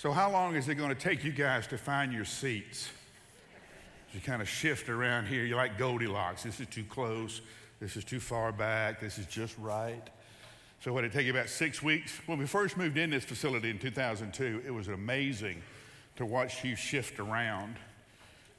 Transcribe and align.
So, 0.00 0.12
how 0.12 0.30
long 0.30 0.56
is 0.56 0.66
it 0.66 0.76
going 0.76 0.88
to 0.88 0.94
take 0.94 1.24
you 1.24 1.30
guys 1.30 1.66
to 1.66 1.76
find 1.76 2.10
your 2.10 2.24
seats? 2.24 2.88
You 4.14 4.20
kind 4.22 4.40
of 4.40 4.48
shift 4.48 4.88
around 4.88 5.26
here. 5.26 5.44
You're 5.44 5.58
like 5.58 5.76
Goldilocks. 5.76 6.42
This 6.42 6.58
is 6.58 6.68
too 6.68 6.84
close. 6.84 7.42
This 7.80 7.98
is 7.98 8.04
too 8.04 8.18
far 8.18 8.50
back. 8.50 8.98
This 8.98 9.18
is 9.18 9.26
just 9.26 9.58
right. 9.58 10.00
So, 10.82 10.94
what 10.94 11.02
did 11.02 11.10
it 11.10 11.14
take 11.14 11.26
you 11.26 11.32
about 11.32 11.50
six 11.50 11.82
weeks? 11.82 12.18
When 12.24 12.38
we 12.38 12.46
first 12.46 12.78
moved 12.78 12.96
in 12.96 13.10
this 13.10 13.24
facility 13.24 13.68
in 13.68 13.78
2002, 13.78 14.62
it 14.64 14.70
was 14.70 14.88
amazing 14.88 15.60
to 16.16 16.24
watch 16.24 16.64
you 16.64 16.76
shift 16.76 17.20
around 17.20 17.76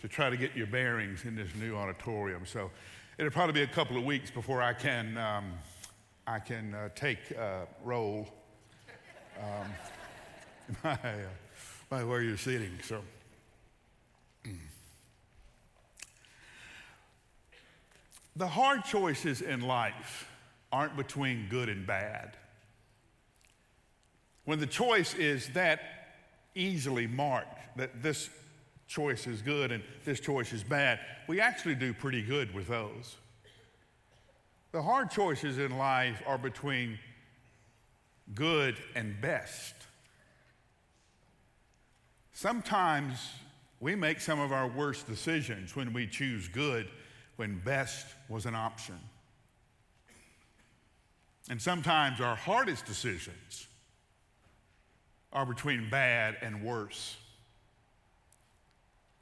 to 0.03 0.07
try 0.07 0.29
to 0.29 0.37
get 0.37 0.55
your 0.55 0.67
bearings 0.67 1.25
in 1.25 1.35
this 1.35 1.49
new 1.59 1.75
auditorium. 1.75 2.45
So, 2.45 2.69
it'll 3.17 3.31
probably 3.31 3.53
be 3.53 3.63
a 3.63 3.73
couple 3.73 3.97
of 3.97 4.03
weeks 4.03 4.29
before 4.29 4.61
I 4.61 4.73
can, 4.73 5.17
um, 5.17 5.53
I 6.27 6.37
can 6.37 6.75
uh, 6.75 6.89
take 6.93 7.17
uh, 7.35 7.61
roll. 7.83 8.27
Um, 9.39 9.65
by, 10.83 10.91
uh, 10.91 11.27
by 11.89 12.03
where 12.03 12.21
you're 12.21 12.37
sitting. 12.37 12.71
So, 12.83 13.01
mm. 14.45 14.57
the 18.35 18.47
hard 18.47 18.83
choices 18.85 19.41
in 19.41 19.61
life 19.61 20.27
aren't 20.71 20.95
between 20.95 21.47
good 21.49 21.69
and 21.69 21.85
bad. 21.85 22.37
When 24.45 24.59
the 24.59 24.67
choice 24.67 25.13
is 25.13 25.49
that 25.49 25.81
easily 26.55 27.07
marked, 27.07 27.77
that 27.77 28.01
this 28.01 28.29
choice 28.87 29.27
is 29.27 29.41
good 29.41 29.71
and 29.71 29.83
this 30.03 30.19
choice 30.19 30.51
is 30.51 30.63
bad, 30.63 30.99
we 31.27 31.39
actually 31.39 31.75
do 31.75 31.93
pretty 31.93 32.21
good 32.21 32.53
with 32.53 32.67
those. 32.67 33.15
The 34.71 34.81
hard 34.81 35.11
choices 35.11 35.57
in 35.57 35.77
life 35.77 36.21
are 36.25 36.37
between 36.37 36.97
good 38.33 38.77
and 38.95 39.19
best. 39.19 39.73
Sometimes 42.33 43.29
we 43.79 43.95
make 43.95 44.21
some 44.21 44.39
of 44.39 44.51
our 44.51 44.67
worst 44.67 45.07
decisions 45.07 45.75
when 45.75 45.93
we 45.93 46.07
choose 46.07 46.47
good 46.47 46.87
when 47.35 47.59
best 47.59 48.05
was 48.29 48.45
an 48.45 48.55
option. 48.55 48.99
And 51.49 51.61
sometimes 51.61 52.21
our 52.21 52.35
hardest 52.35 52.85
decisions 52.85 53.67
are 55.33 55.45
between 55.45 55.89
bad 55.89 56.37
and 56.41 56.63
worse. 56.63 57.17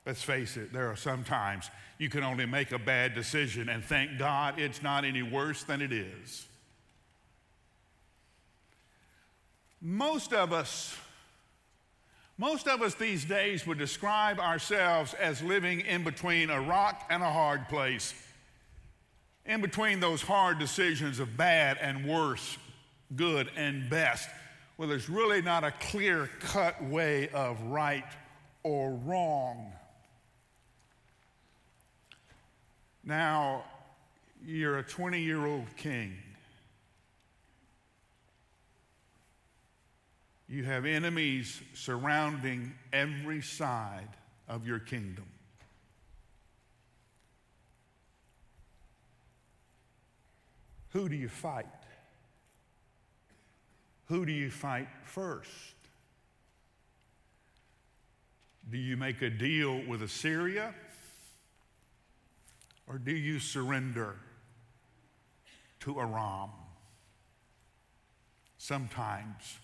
Let's 0.06 0.24
face 0.24 0.58
it, 0.58 0.74
there 0.74 0.90
are 0.90 0.96
some 0.96 1.24
times 1.24 1.70
you 1.98 2.10
can 2.10 2.24
only 2.24 2.46
make 2.46 2.72
a 2.72 2.80
bad 2.80 3.14
decision 3.14 3.70
and 3.70 3.84
thank 3.84 4.18
God 4.18 4.60
it's 4.60 4.82
not 4.82 5.06
any 5.06 5.22
worse 5.22 5.64
than 5.64 5.82
it 5.82 5.92
is. 5.92 6.46
Most 9.82 10.34
of 10.34 10.52
us 10.52 10.98
most 12.40 12.70
of 12.70 12.82
us 12.82 12.96
these 12.96 13.26
days 13.26 13.68
would 13.68 13.78
describe 13.78 14.40
ourselves 14.40 15.14
as 15.16 15.44
living 15.44 15.82
in 15.82 16.06
between 16.06 16.50
a 16.50 16.62
rock 16.62 17.06
and 17.10 17.22
a 17.22 17.30
hard 17.30 17.68
place, 17.68 18.14
in 19.46 19.60
between 19.60 20.00
those 20.00 20.22
hard 20.22 20.58
decisions 20.58 21.20
of 21.20 21.36
bad 21.36 21.78
and 21.82 22.06
worse, 22.06 22.58
good 23.14 23.52
and 23.58 23.90
best, 23.90 24.30
where 24.78 24.88
there's 24.88 25.10
really 25.10 25.42
not 25.42 25.66
a 25.66 25.72
clear 25.92 26.30
cut 26.40 26.82
way 26.82 27.28
of 27.34 27.62
right 27.64 28.06
or 28.64 28.94
wrong. 29.04 29.74
Now, 33.04 33.66
you're 34.46 34.78
a 34.78 34.84
20 34.84 35.22
year 35.22 35.46
old 35.46 35.66
king. 35.76 36.14
You 40.50 40.64
have 40.64 40.84
enemies 40.86 41.62
surrounding 41.76 42.74
every 42.92 43.42
side 43.42 44.10
of 44.48 44.66
your 44.66 44.80
kingdom. 44.80 45.28
Who 50.90 51.08
do 51.08 51.16
you 51.16 51.30
fight? 51.30 51.68
Who 54.06 54.26
do 54.26 54.32
you 54.32 54.50
fight 54.50 54.88
first? 55.04 55.52
Do 58.72 58.78
you 58.78 58.98
make 58.98 59.22
a 59.22 59.30
deal 59.30 59.84
with 59.88 60.02
Assyria? 60.02 60.74
Or 62.88 62.98
do 62.98 63.12
you 63.12 63.40
surrender 63.40 64.16
to 65.82 66.00
Aram? 66.00 66.50
Sometimes 68.58 69.60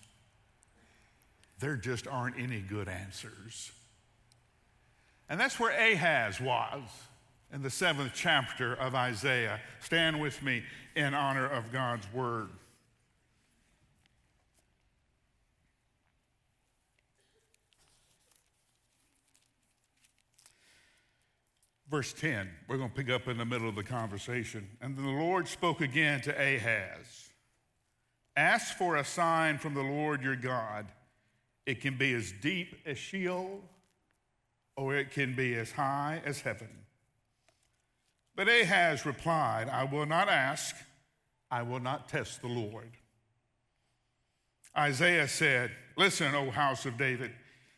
there 1.60 1.76
just 1.76 2.08
aren't 2.08 2.38
any 2.38 2.62
good 2.62 2.88
answers. 2.88 3.72
And 5.30 5.40
that's 5.40 5.60
where 5.60 5.72
Ahaz 5.72 6.40
was 6.40 6.84
in 7.54 7.62
the 7.62 7.70
seventh 7.70 8.12
chapter 8.14 8.74
of 8.74 8.94
Isaiah. 8.94 9.60
Stand 9.80 10.22
with 10.22 10.44
me 10.44 10.64
in 10.96 11.14
honor 11.14 11.48
of 11.48 11.72
God's 11.72 12.12
word. 12.14 12.50
Verse 21.90 22.14
10, 22.14 22.50
we're 22.68 22.78
going 22.78 22.90
to 22.90 22.96
pick 22.96 23.10
up 23.10 23.28
in 23.28 23.38
the 23.38 23.46
middle 23.46 23.70
of 23.70 23.76
the 23.76 23.84
conversation. 23.84 24.68
And 24.82 24.98
then 24.98 25.06
the 25.06 25.12
Lord 25.12 25.48
spoke 25.48 25.82
again 25.82 26.20
to 26.22 26.32
Ahaz 26.32 27.30
Ask 28.38 28.78
for 28.78 28.98
a 28.98 29.06
sign 29.06 29.58
from 29.58 29.74
the 29.76 29.82
Lord 29.82 30.22
your 30.22 30.36
God 30.36 30.88
it 31.66 31.82
can 31.82 31.98
be 31.98 32.14
as 32.14 32.32
deep 32.42 32.76
as 32.86 32.98
Sheol, 32.98 33.62
or 34.78 34.96
it 34.96 35.12
can 35.12 35.36
be 35.36 35.56
as 35.56 35.72
high 35.72 36.22
as 36.26 36.42
heaven. 36.42 36.70
But 38.36 38.50
Ahaz 38.50 39.06
replied, 39.06 39.70
I 39.70 39.86
will 39.86 40.06
not 40.06 40.28
ask, 40.28 40.76
I 41.50 41.62
will 41.62 41.80
not 41.80 42.10
test 42.10 42.42
the 42.42 42.48
Lord. 42.48 42.92
Isaiah 44.78 45.28
said, 45.28 45.72
Listen, 45.96 46.36
O 46.36 46.52
house 46.52 46.86
of 46.86 46.98
David, 46.98 47.32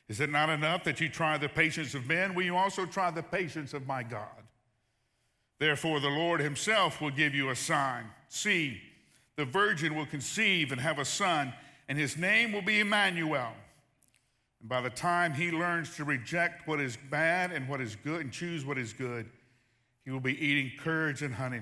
is 0.09 0.19
it 0.19 0.31
not 0.31 0.49
enough 0.49 0.83
that 0.85 0.99
you 0.99 1.09
try 1.09 1.37
the 1.37 1.49
patience 1.49 1.93
of 1.93 2.07
men? 2.07 2.33
Will 2.33 2.43
you 2.43 2.55
also 2.55 2.85
try 2.85 3.11
the 3.11 3.21
patience 3.21 3.73
of 3.73 3.85
my 3.85 4.01
God? 4.01 4.43
Therefore, 5.59 5.99
the 5.99 6.09
Lord 6.09 6.39
himself 6.39 7.01
will 7.01 7.11
give 7.11 7.35
you 7.35 7.49
a 7.49 7.55
sign. 7.55 8.05
See, 8.29 8.81
the 9.35 9.45
virgin 9.45 9.95
will 9.95 10.05
conceive 10.05 10.71
and 10.71 10.81
have 10.81 10.97
a 10.97 11.05
son, 11.05 11.53
and 11.87 11.97
his 11.97 12.17
name 12.17 12.51
will 12.51 12.61
be 12.61 12.79
Emmanuel. 12.79 13.53
And 14.59 14.69
by 14.69 14.81
the 14.81 14.89
time 14.89 15.33
he 15.33 15.51
learns 15.51 15.95
to 15.97 16.03
reject 16.03 16.67
what 16.67 16.79
is 16.79 16.97
bad 17.09 17.51
and 17.51 17.67
what 17.67 17.81
is 17.81 17.95
good 17.95 18.21
and 18.21 18.31
choose 18.31 18.65
what 18.65 18.77
is 18.77 18.93
good, 18.93 19.29
he 20.03 20.11
will 20.11 20.19
be 20.19 20.39
eating 20.43 20.71
curds 20.79 21.21
and 21.21 21.33
honey. 21.33 21.61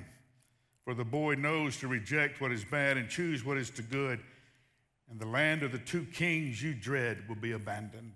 For 0.83 0.93
the 0.93 1.03
boy 1.03 1.33
knows 1.33 1.77
to 1.79 1.87
reject 1.87 2.39
what 2.39 2.51
is 2.51 2.63
bad 2.63 2.97
and 2.97 3.09
choose 3.09 3.43
what 3.43 3.57
is 3.57 3.71
to 3.71 3.81
good, 3.81 4.19
and 5.09 5.19
the 5.19 5.27
land 5.27 5.63
of 5.63 5.71
the 5.71 5.79
two 5.79 6.05
kings 6.05 6.61
you 6.61 6.73
dread 6.73 7.27
will 7.27 7.35
be 7.35 7.53
abandoned. 7.53 8.13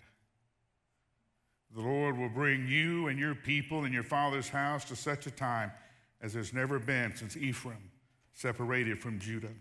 The 1.76 1.82
Lord 1.82 2.18
will 2.18 2.30
bring 2.30 2.68
you 2.68 3.08
and 3.08 3.20
your 3.20 3.36
people 3.36 3.84
and 3.84 3.94
your 3.94 4.04
father's 4.04 4.50
house 4.50 4.86
to 4.86 4.96
such 4.96 5.28
a 5.28 5.32
time 5.32 5.72
as 6.22 6.34
there's 6.34 6.54
never 6.54 6.80
been 6.80 7.16
since 7.16 7.38
Ephraim 7.38 7.92
separated 8.34 9.02
from 9.02 9.20
Judah. 9.20 9.54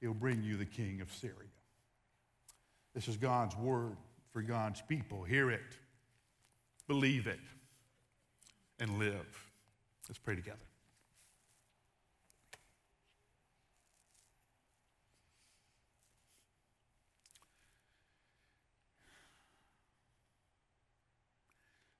He'll 0.00 0.14
bring 0.14 0.42
you 0.42 0.56
the 0.56 0.64
king 0.64 1.00
of 1.00 1.10
Assyria. 1.10 1.48
This 2.98 3.06
is 3.06 3.16
God's 3.16 3.56
word 3.56 3.96
for 4.32 4.42
God's 4.42 4.82
people. 4.88 5.22
Hear 5.22 5.52
it, 5.52 5.78
believe 6.88 7.28
it, 7.28 7.38
and 8.80 8.98
live. 8.98 9.52
Let's 10.08 10.18
pray 10.18 10.34
together. 10.34 10.58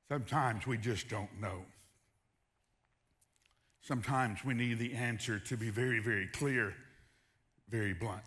Sometimes 0.08 0.66
we 0.66 0.78
just 0.78 1.08
don't 1.08 1.40
know. 1.40 1.62
Sometimes 3.82 4.44
we 4.44 4.52
need 4.52 4.80
the 4.80 4.94
answer 4.94 5.38
to 5.38 5.56
be 5.56 5.70
very, 5.70 6.00
very 6.00 6.26
clear, 6.26 6.74
very 7.68 7.94
blunt. 7.94 8.24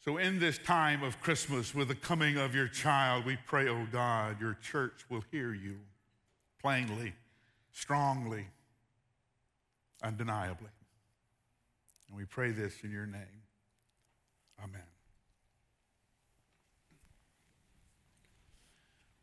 So, 0.00 0.16
in 0.16 0.38
this 0.38 0.58
time 0.58 1.02
of 1.02 1.20
Christmas, 1.20 1.74
with 1.74 1.88
the 1.88 1.94
coming 1.94 2.36
of 2.36 2.54
your 2.54 2.68
child, 2.68 3.26
we 3.26 3.36
pray, 3.46 3.68
oh 3.68 3.86
God, 3.90 4.40
your 4.40 4.56
church 4.62 5.04
will 5.10 5.24
hear 5.32 5.52
you 5.52 5.80
plainly, 6.60 7.14
strongly, 7.72 8.46
undeniably. 10.02 10.70
And 12.08 12.16
we 12.16 12.24
pray 12.24 12.52
this 12.52 12.74
in 12.84 12.92
your 12.92 13.06
name. 13.06 13.42
Amen. 14.62 14.82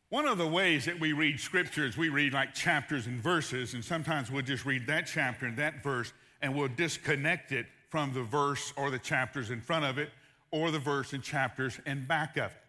One 0.08 0.28
of 0.28 0.38
the 0.38 0.46
ways 0.46 0.84
that 0.84 1.00
we 1.00 1.12
read 1.12 1.40
scriptures, 1.40 1.96
we 1.96 2.10
read 2.10 2.32
like 2.32 2.54
chapters 2.54 3.06
and 3.06 3.20
verses, 3.20 3.74
and 3.74 3.84
sometimes 3.84 4.30
we'll 4.30 4.42
just 4.42 4.64
read 4.64 4.86
that 4.86 5.06
chapter 5.06 5.46
and 5.46 5.56
that 5.56 5.82
verse, 5.82 6.12
and 6.42 6.54
we'll 6.54 6.68
disconnect 6.68 7.50
it 7.50 7.66
from 7.88 8.12
the 8.12 8.22
verse 8.22 8.72
or 8.76 8.90
the 8.90 8.98
chapters 8.98 9.50
in 9.50 9.60
front 9.60 9.84
of 9.84 9.98
it 9.98 10.10
or 10.50 10.70
the 10.70 10.78
verse 10.78 11.12
and 11.12 11.22
chapters 11.22 11.78
and 11.86 12.06
back 12.06 12.36
of 12.36 12.50
it. 12.50 12.62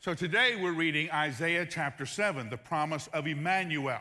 So 0.00 0.12
today 0.12 0.56
we're 0.60 0.72
reading 0.72 1.10
Isaiah 1.10 1.66
chapter 1.66 2.04
7, 2.04 2.50
the 2.50 2.58
promise 2.58 3.08
of 3.14 3.26
Emmanuel. 3.26 4.00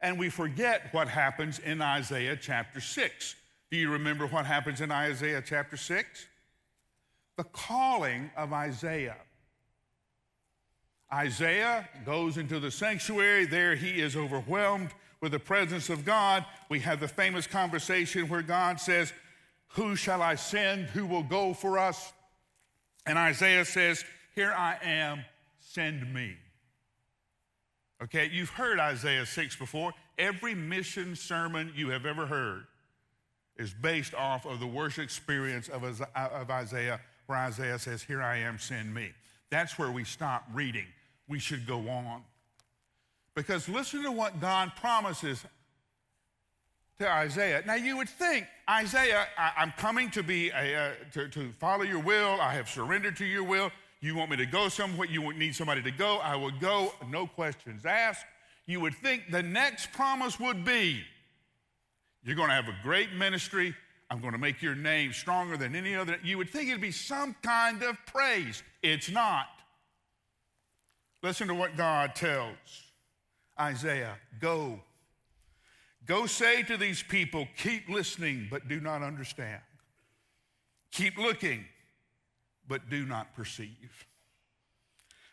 And 0.00 0.18
we 0.18 0.30
forget 0.30 0.88
what 0.92 1.08
happens 1.08 1.58
in 1.58 1.82
Isaiah 1.82 2.36
chapter 2.40 2.80
6. 2.80 3.34
Do 3.70 3.76
you 3.76 3.90
remember 3.90 4.26
what 4.26 4.46
happens 4.46 4.80
in 4.80 4.90
Isaiah 4.90 5.42
chapter 5.44 5.76
6? 5.76 6.26
The 7.36 7.44
calling 7.44 8.30
of 8.36 8.52
Isaiah. 8.52 9.16
Isaiah 11.12 11.88
goes 12.04 12.38
into 12.38 12.58
the 12.58 12.70
sanctuary. 12.70 13.44
There 13.44 13.74
he 13.74 14.00
is 14.00 14.16
overwhelmed 14.16 14.90
with 15.20 15.32
the 15.32 15.38
presence 15.38 15.90
of 15.90 16.04
God. 16.04 16.44
We 16.68 16.80
have 16.80 17.00
the 17.00 17.08
famous 17.08 17.46
conversation 17.46 18.28
where 18.28 18.42
God 18.42 18.80
says, 18.80 19.12
Who 19.68 19.96
shall 19.96 20.22
I 20.22 20.34
send? 20.34 20.86
Who 20.86 21.06
will 21.06 21.22
go 21.22 21.54
for 21.54 21.78
us? 21.78 22.12
And 23.06 23.18
Isaiah 23.18 23.64
says, 23.64 24.04
Here 24.34 24.52
I 24.52 24.78
am, 24.82 25.24
send 25.60 26.12
me. 26.12 26.36
Okay, 28.02 28.28
you've 28.32 28.50
heard 28.50 28.78
Isaiah 28.78 29.26
6 29.26 29.56
before. 29.56 29.92
Every 30.18 30.54
mission 30.54 31.16
sermon 31.16 31.72
you 31.74 31.90
have 31.90 32.06
ever 32.06 32.26
heard 32.26 32.66
is 33.56 33.72
based 33.72 34.14
off 34.14 34.46
of 34.46 34.60
the 34.60 34.66
worship 34.66 35.04
experience 35.04 35.68
of, 35.68 35.84
of 35.84 36.50
Isaiah, 36.50 37.00
where 37.26 37.38
Isaiah 37.38 37.78
says, 37.78 38.02
Here 38.02 38.22
I 38.22 38.38
am, 38.38 38.58
send 38.58 38.92
me. 38.92 39.10
That's 39.50 39.78
where 39.78 39.90
we 39.90 40.04
stop 40.04 40.44
reading. 40.52 40.86
We 41.28 41.38
should 41.38 41.66
go 41.66 41.88
on. 41.88 42.22
Because 43.34 43.68
listen 43.68 44.02
to 44.02 44.12
what 44.12 44.40
God 44.40 44.72
promises 44.76 45.44
to 46.98 47.10
Isaiah. 47.10 47.62
Now, 47.66 47.74
you 47.74 47.96
would 47.96 48.08
think, 48.08 48.46
Isaiah, 48.68 49.26
I, 49.36 49.62
am 49.62 49.72
coming 49.76 50.10
to 50.10 50.22
be 50.22 50.50
a, 50.50 50.76
uh, 50.76 50.92
to, 51.12 51.28
to 51.28 51.52
follow 51.58 51.82
your 51.82 52.00
will. 52.00 52.40
I 52.40 52.54
have 52.54 52.68
surrendered 52.68 53.16
to 53.16 53.24
your 53.24 53.44
will. 53.44 53.70
You 54.00 54.14
want 54.14 54.30
me 54.30 54.36
to 54.36 54.46
go 54.46 54.68
somewhere, 54.68 55.08
you 55.08 55.32
need 55.32 55.54
somebody 55.54 55.82
to 55.82 55.90
go, 55.90 56.18
I 56.18 56.36
will 56.36 56.50
go, 56.50 56.92
no 57.08 57.26
questions 57.26 57.86
asked. 57.86 58.26
You 58.66 58.80
would 58.80 58.94
think 58.94 59.30
the 59.30 59.42
next 59.42 59.92
promise 59.92 60.38
would 60.38 60.64
be 60.64 61.02
you're 62.24 62.36
going 62.36 62.48
to 62.48 62.54
have 62.54 62.68
a 62.68 62.76
great 62.82 63.12
ministry. 63.12 63.74
I'm 64.10 64.20
going 64.20 64.32
to 64.32 64.38
make 64.38 64.62
your 64.62 64.74
name 64.74 65.12
stronger 65.12 65.56
than 65.56 65.76
any 65.76 65.94
other. 65.94 66.18
You 66.22 66.38
would 66.38 66.48
think 66.48 66.70
it'd 66.70 66.80
be 66.80 66.90
some 66.90 67.36
kind 67.42 67.82
of 67.82 67.96
praise. 68.06 68.62
It's 68.82 69.10
not. 69.10 69.46
Listen 71.22 71.48
to 71.48 71.54
what 71.54 71.76
God 71.76 72.14
tells 72.14 72.56
Isaiah 73.60 74.16
Go. 74.40 74.80
Go 76.06 76.26
say 76.26 76.62
to 76.64 76.76
these 76.76 77.02
people, 77.02 77.48
keep 77.56 77.88
listening, 77.88 78.48
but 78.50 78.68
do 78.68 78.80
not 78.80 79.02
understand. 79.02 79.60
Keep 80.92 81.16
looking, 81.16 81.64
but 82.68 82.90
do 82.90 83.06
not 83.06 83.34
perceive. 83.34 84.06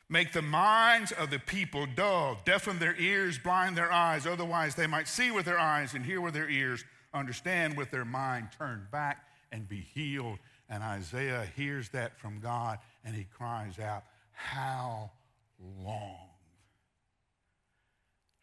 Make 0.09 0.33
the 0.33 0.41
minds 0.41 1.11
of 1.13 1.29
the 1.29 1.39
people 1.39 1.87
dull, 1.95 2.37
deafen 2.45 2.79
their 2.79 2.95
ears, 2.97 3.37
blind 3.37 3.77
their 3.77 3.91
eyes, 3.91 4.25
otherwise 4.25 4.75
they 4.75 4.87
might 4.87 5.07
see 5.07 5.31
with 5.31 5.45
their 5.45 5.59
eyes 5.59 5.93
and 5.93 6.05
hear 6.05 6.19
with 6.19 6.33
their 6.33 6.49
ears, 6.49 6.83
understand 7.13 7.77
with 7.77 7.91
their 7.91 8.05
mind, 8.05 8.49
turn 8.57 8.87
back 8.91 9.25
and 9.51 9.67
be 9.69 9.87
healed. 9.93 10.39
And 10.69 10.83
Isaiah 10.83 11.47
hears 11.55 11.89
that 11.89 12.17
from 12.19 12.39
God 12.39 12.79
and 13.03 13.15
he 13.15 13.25
cries 13.25 13.79
out, 13.79 14.03
How 14.31 15.11
long? 15.59 16.30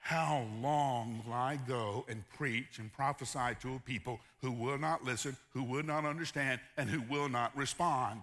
How 0.08 0.46
long 0.62 1.22
will 1.26 1.34
I 1.34 1.58
go 1.69 2.06
and 2.08 2.26
preach 2.31 2.78
and 2.78 2.90
prophesy 2.90 3.55
to 3.60 3.75
a 3.75 3.78
people 3.81 4.20
who 4.40 4.52
will 4.52 4.78
not 4.78 5.05
listen, 5.05 5.37
who 5.52 5.62
will 5.62 5.82
not 5.82 6.06
understand, 6.06 6.60
and 6.78 6.88
who 6.88 7.02
will 7.10 7.28
not 7.28 7.55
respond? 7.55 8.22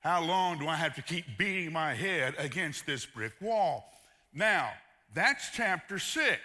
How 0.00 0.24
long 0.24 0.58
do 0.58 0.66
I 0.66 0.76
have 0.76 0.94
to 0.94 1.02
keep 1.02 1.26
beating 1.36 1.74
my 1.74 1.92
head 1.92 2.34
against 2.38 2.86
this 2.86 3.04
brick 3.04 3.34
wall? 3.38 3.84
Now, 4.32 4.70
that's 5.12 5.50
chapter 5.50 5.98
6. 5.98 6.38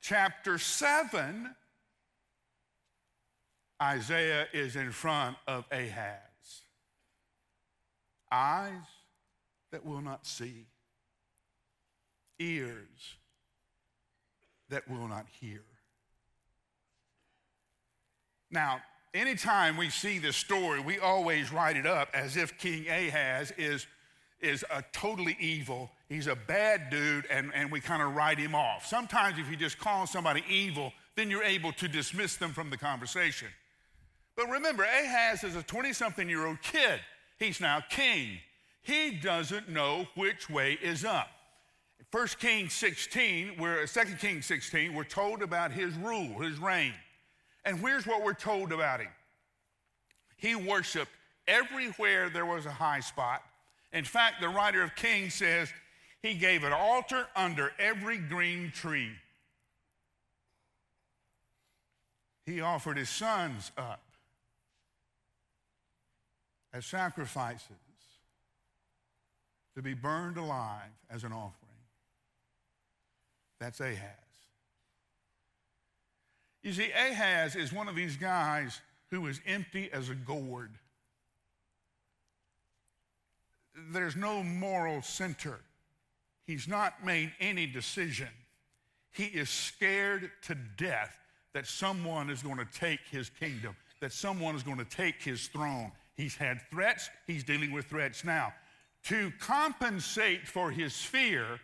Chapter 0.00 0.56
7, 0.56 1.54
Isaiah 3.82 4.46
is 4.54 4.74
in 4.74 4.90
front 4.90 5.36
of 5.46 5.66
Ahaz. 5.70 6.62
Eyes 8.32 8.88
that 9.70 9.84
will 9.84 10.00
not 10.00 10.26
see 10.26 10.64
ears 12.40 13.16
that 14.70 14.88
will 14.88 15.06
not 15.06 15.26
hear. 15.40 15.62
Now, 18.50 18.80
anytime 19.14 19.76
we 19.76 19.90
see 19.90 20.18
this 20.18 20.36
story, 20.36 20.80
we 20.80 20.98
always 20.98 21.52
write 21.52 21.76
it 21.76 21.86
up 21.86 22.08
as 22.12 22.36
if 22.36 22.58
King 22.58 22.88
Ahaz 22.88 23.52
is, 23.56 23.86
is 24.40 24.64
a 24.70 24.82
totally 24.92 25.36
evil, 25.38 25.90
he's 26.08 26.26
a 26.26 26.34
bad 26.34 26.90
dude, 26.90 27.26
and, 27.30 27.52
and 27.54 27.70
we 27.70 27.80
kind 27.80 28.02
of 28.02 28.14
write 28.14 28.38
him 28.38 28.54
off. 28.54 28.86
Sometimes, 28.86 29.38
if 29.38 29.48
you 29.48 29.56
just 29.56 29.78
call 29.78 30.06
somebody 30.06 30.42
evil, 30.48 30.92
then 31.16 31.30
you're 31.30 31.44
able 31.44 31.72
to 31.74 31.86
dismiss 31.86 32.36
them 32.36 32.52
from 32.52 32.70
the 32.70 32.76
conversation. 32.76 33.48
But 34.36 34.48
remember, 34.48 34.84
Ahaz 34.84 35.44
is 35.44 35.54
a 35.54 35.62
20 35.62 35.92
something 35.92 36.28
year 36.28 36.46
old 36.46 36.62
kid. 36.62 37.00
He's 37.38 37.60
now 37.60 37.82
king. 37.88 38.38
He 38.82 39.10
doesn't 39.10 39.68
know 39.68 40.06
which 40.14 40.48
way 40.48 40.78
is 40.82 41.04
up. 41.04 41.28
1 42.12 42.26
Kings 42.40 42.72
16, 42.72 43.52
where 43.56 43.86
2 43.86 44.00
uh, 44.00 44.04
Kings 44.18 44.46
16, 44.46 44.94
we're 44.94 45.04
told 45.04 45.42
about 45.42 45.70
his 45.70 45.94
rule, 45.94 46.40
his 46.40 46.58
reign. 46.58 46.92
And 47.64 47.78
here's 47.78 48.06
what 48.06 48.24
we're 48.24 48.34
told 48.34 48.72
about 48.72 49.00
him. 49.00 49.10
He 50.36 50.56
worshiped 50.56 51.12
everywhere 51.46 52.28
there 52.28 52.46
was 52.46 52.66
a 52.66 52.70
high 52.70 53.00
spot. 53.00 53.42
In 53.92 54.04
fact, 54.04 54.40
the 54.40 54.48
writer 54.48 54.82
of 54.82 54.94
Kings 54.96 55.34
says 55.34 55.72
he 56.22 56.34
gave 56.34 56.64
an 56.64 56.72
altar 56.72 57.26
under 57.36 57.72
every 57.78 58.18
green 58.18 58.72
tree. 58.74 59.10
He 62.44 62.60
offered 62.60 62.96
his 62.96 63.08
sons 63.08 63.70
up 63.78 64.02
as 66.72 66.86
sacrifices 66.86 67.66
to 69.76 69.82
be 69.82 69.94
burned 69.94 70.36
alive 70.36 70.90
as 71.08 71.22
an 71.22 71.32
offering. 71.32 71.59
That's 73.60 73.80
Ahaz. 73.80 73.98
You 76.62 76.72
see, 76.72 76.90
Ahaz 76.90 77.56
is 77.56 77.72
one 77.72 77.88
of 77.88 77.94
these 77.94 78.16
guys 78.16 78.80
who 79.10 79.26
is 79.26 79.40
empty 79.46 79.90
as 79.92 80.08
a 80.08 80.14
gourd. 80.14 80.72
There's 83.92 84.16
no 84.16 84.42
moral 84.42 85.02
center. 85.02 85.60
He's 86.46 86.66
not 86.66 87.04
made 87.04 87.32
any 87.40 87.66
decision. 87.66 88.28
He 89.12 89.24
is 89.24 89.48
scared 89.48 90.30
to 90.42 90.54
death 90.76 91.16
that 91.54 91.66
someone 91.66 92.30
is 92.30 92.42
going 92.42 92.58
to 92.58 92.68
take 92.78 93.00
his 93.10 93.30
kingdom, 93.30 93.74
that 94.00 94.12
someone 94.12 94.54
is 94.54 94.62
going 94.62 94.78
to 94.78 94.84
take 94.84 95.22
his 95.22 95.48
throne. 95.48 95.92
He's 96.16 96.36
had 96.36 96.60
threats, 96.70 97.08
he's 97.26 97.44
dealing 97.44 97.72
with 97.72 97.86
threats 97.86 98.24
now. 98.24 98.52
To 99.04 99.32
compensate 99.40 100.46
for 100.46 100.70
his 100.70 100.94
fear, 100.94 101.58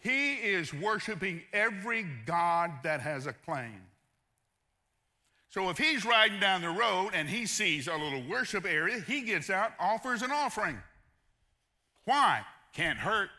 he 0.00 0.34
is 0.34 0.72
worshiping 0.72 1.42
every 1.52 2.06
God 2.24 2.70
that 2.84 3.00
has 3.00 3.26
a 3.26 3.32
claim. 3.32 3.82
So 5.50 5.70
if 5.70 5.78
he's 5.78 6.04
riding 6.04 6.40
down 6.40 6.60
the 6.60 6.70
road 6.70 7.10
and 7.14 7.28
he 7.28 7.46
sees 7.46 7.88
a 7.88 7.96
little 7.96 8.22
worship 8.28 8.64
area, 8.66 9.00
he 9.00 9.22
gets 9.22 9.50
out, 9.50 9.72
offers 9.80 10.22
an 10.22 10.30
offering. 10.30 10.78
Why? 12.04 12.42
Can't 12.74 12.98
hurt. 12.98 13.30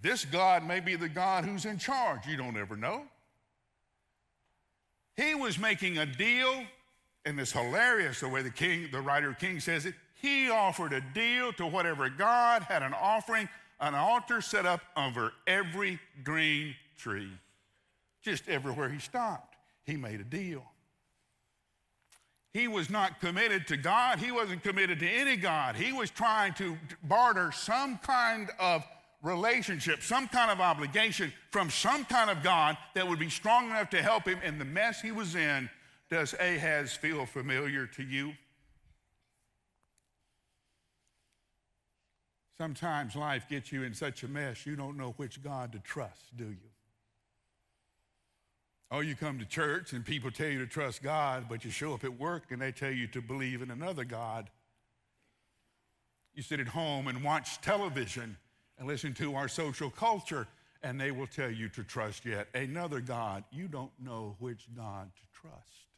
This 0.00 0.24
God 0.24 0.66
may 0.66 0.80
be 0.80 0.96
the 0.96 1.08
God 1.08 1.44
who's 1.44 1.64
in 1.64 1.78
charge. 1.78 2.26
You 2.26 2.36
don't 2.36 2.56
ever 2.56 2.76
know. 2.76 3.04
He 5.16 5.34
was 5.34 5.58
making 5.58 5.98
a 5.98 6.06
deal, 6.06 6.64
and 7.24 7.38
it's 7.38 7.52
hilarious 7.52 8.20
the 8.20 8.28
way 8.28 8.42
the 8.42 8.50
king, 8.50 8.88
the 8.90 9.00
writer 9.00 9.34
King 9.34 9.60
says 9.60 9.86
it. 9.86 9.94
He 10.20 10.50
offered 10.50 10.92
a 10.92 11.00
deal 11.00 11.52
to 11.54 11.66
whatever 11.66 12.08
God 12.08 12.62
had 12.62 12.82
an 12.82 12.94
offering 12.94 13.48
an 13.82 13.94
altar 13.94 14.40
set 14.40 14.64
up 14.64 14.80
over 14.96 15.32
every 15.46 15.98
green 16.24 16.74
tree. 16.96 17.32
Just 18.22 18.48
everywhere 18.48 18.88
he 18.88 19.00
stopped, 19.00 19.56
he 19.84 19.96
made 19.96 20.20
a 20.20 20.24
deal. 20.24 20.62
He 22.54 22.68
was 22.68 22.88
not 22.88 23.20
committed 23.20 23.66
to 23.68 23.76
God. 23.76 24.18
He 24.18 24.30
wasn't 24.30 24.62
committed 24.62 25.00
to 25.00 25.08
any 25.08 25.36
God. 25.36 25.74
He 25.74 25.92
was 25.92 26.10
trying 26.10 26.54
to 26.54 26.78
barter 27.02 27.50
some 27.50 27.98
kind 27.98 28.50
of 28.60 28.84
relationship, 29.22 30.02
some 30.02 30.28
kind 30.28 30.50
of 30.50 30.60
obligation 30.60 31.32
from 31.50 31.70
some 31.70 32.04
kind 32.04 32.30
of 32.30 32.42
God 32.42 32.76
that 32.94 33.08
would 33.08 33.18
be 33.18 33.30
strong 33.30 33.66
enough 33.70 33.90
to 33.90 34.02
help 34.02 34.26
him 34.26 34.38
in 34.44 34.58
the 34.58 34.64
mess 34.64 35.00
he 35.00 35.12
was 35.12 35.34
in. 35.34 35.68
Does 36.10 36.34
Ahaz 36.34 36.94
feel 36.94 37.24
familiar 37.24 37.86
to 37.86 38.02
you? 38.02 38.34
Sometimes 42.58 43.16
life 43.16 43.48
gets 43.48 43.72
you 43.72 43.82
in 43.82 43.94
such 43.94 44.22
a 44.22 44.28
mess 44.28 44.66
you 44.66 44.76
don't 44.76 44.96
know 44.96 45.14
which 45.16 45.42
God 45.42 45.72
to 45.72 45.78
trust, 45.78 46.36
do 46.36 46.44
you? 46.44 46.70
Oh, 48.90 49.00
you 49.00 49.16
come 49.16 49.38
to 49.38 49.46
church 49.46 49.94
and 49.94 50.04
people 50.04 50.30
tell 50.30 50.48
you 50.48 50.58
to 50.58 50.66
trust 50.66 51.02
God, 51.02 51.46
but 51.48 51.64
you 51.64 51.70
show 51.70 51.94
up 51.94 52.04
at 52.04 52.20
work 52.20 52.50
and 52.50 52.60
they 52.60 52.72
tell 52.72 52.90
you 52.90 53.06
to 53.08 53.22
believe 53.22 53.62
in 53.62 53.70
another 53.70 54.04
God. 54.04 54.50
You 56.34 56.42
sit 56.42 56.60
at 56.60 56.68
home 56.68 57.08
and 57.08 57.24
watch 57.24 57.60
television 57.62 58.36
and 58.78 58.86
listen 58.86 59.14
to 59.14 59.34
our 59.34 59.48
social 59.48 59.90
culture, 59.90 60.46
and 60.82 61.00
they 61.00 61.10
will 61.10 61.26
tell 61.26 61.50
you 61.50 61.68
to 61.70 61.82
trust 61.84 62.26
yet 62.26 62.48
another 62.54 63.00
God. 63.00 63.44
You 63.50 63.66
don't 63.66 63.92
know 63.98 64.36
which 64.40 64.66
God 64.76 65.10
to 65.14 65.40
trust. 65.40 65.91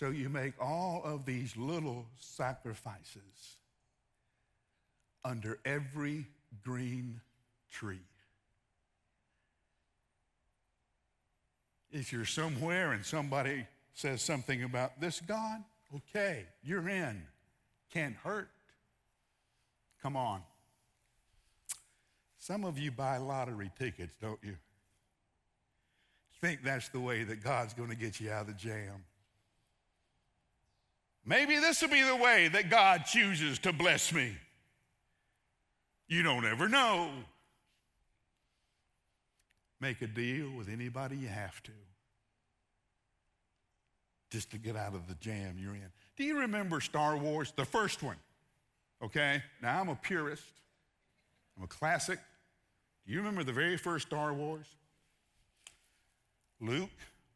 So 0.00 0.08
you 0.08 0.30
make 0.30 0.54
all 0.58 1.02
of 1.04 1.26
these 1.26 1.54
little 1.58 2.06
sacrifices 2.18 3.58
under 5.22 5.58
every 5.62 6.24
green 6.64 7.20
tree. 7.70 8.00
If 11.92 12.14
you're 12.14 12.24
somewhere 12.24 12.92
and 12.92 13.04
somebody 13.04 13.66
says 13.92 14.22
something 14.22 14.62
about 14.62 15.02
this 15.02 15.20
God, 15.20 15.62
okay, 15.94 16.46
you're 16.62 16.88
in. 16.88 17.20
Can't 17.92 18.16
hurt. 18.16 18.48
Come 20.02 20.16
on. 20.16 20.40
Some 22.38 22.64
of 22.64 22.78
you 22.78 22.90
buy 22.90 23.18
lottery 23.18 23.70
tickets, 23.78 24.14
don't 24.18 24.40
you? 24.42 24.56
Think 26.40 26.64
that's 26.64 26.88
the 26.88 27.00
way 27.00 27.22
that 27.22 27.44
God's 27.44 27.74
going 27.74 27.90
to 27.90 27.96
get 27.96 28.18
you 28.18 28.30
out 28.30 28.40
of 28.40 28.46
the 28.46 28.54
jam. 28.54 29.04
Maybe 31.30 31.60
this 31.60 31.80
will 31.80 31.90
be 31.90 32.02
the 32.02 32.16
way 32.16 32.48
that 32.48 32.70
God 32.70 33.04
chooses 33.06 33.60
to 33.60 33.72
bless 33.72 34.12
me. 34.12 34.36
You 36.08 36.24
don't 36.24 36.44
ever 36.44 36.68
know. 36.68 37.08
Make 39.80 40.02
a 40.02 40.08
deal 40.08 40.50
with 40.50 40.68
anybody 40.68 41.16
you 41.16 41.28
have 41.28 41.62
to 41.62 41.70
just 44.32 44.50
to 44.50 44.58
get 44.58 44.74
out 44.74 44.96
of 44.96 45.06
the 45.06 45.14
jam 45.14 45.54
you're 45.56 45.76
in. 45.76 45.92
Do 46.16 46.24
you 46.24 46.40
remember 46.40 46.80
Star 46.80 47.16
Wars, 47.16 47.52
the 47.54 47.64
first 47.64 48.02
one? 48.02 48.16
Okay, 49.00 49.40
now 49.62 49.80
I'm 49.80 49.88
a 49.88 49.94
purist, 49.94 50.42
I'm 51.56 51.62
a 51.62 51.68
classic. 51.68 52.18
Do 53.06 53.12
you 53.12 53.18
remember 53.18 53.44
the 53.44 53.52
very 53.52 53.76
first 53.76 54.08
Star 54.08 54.34
Wars? 54.34 54.66
Luke, 56.60 56.90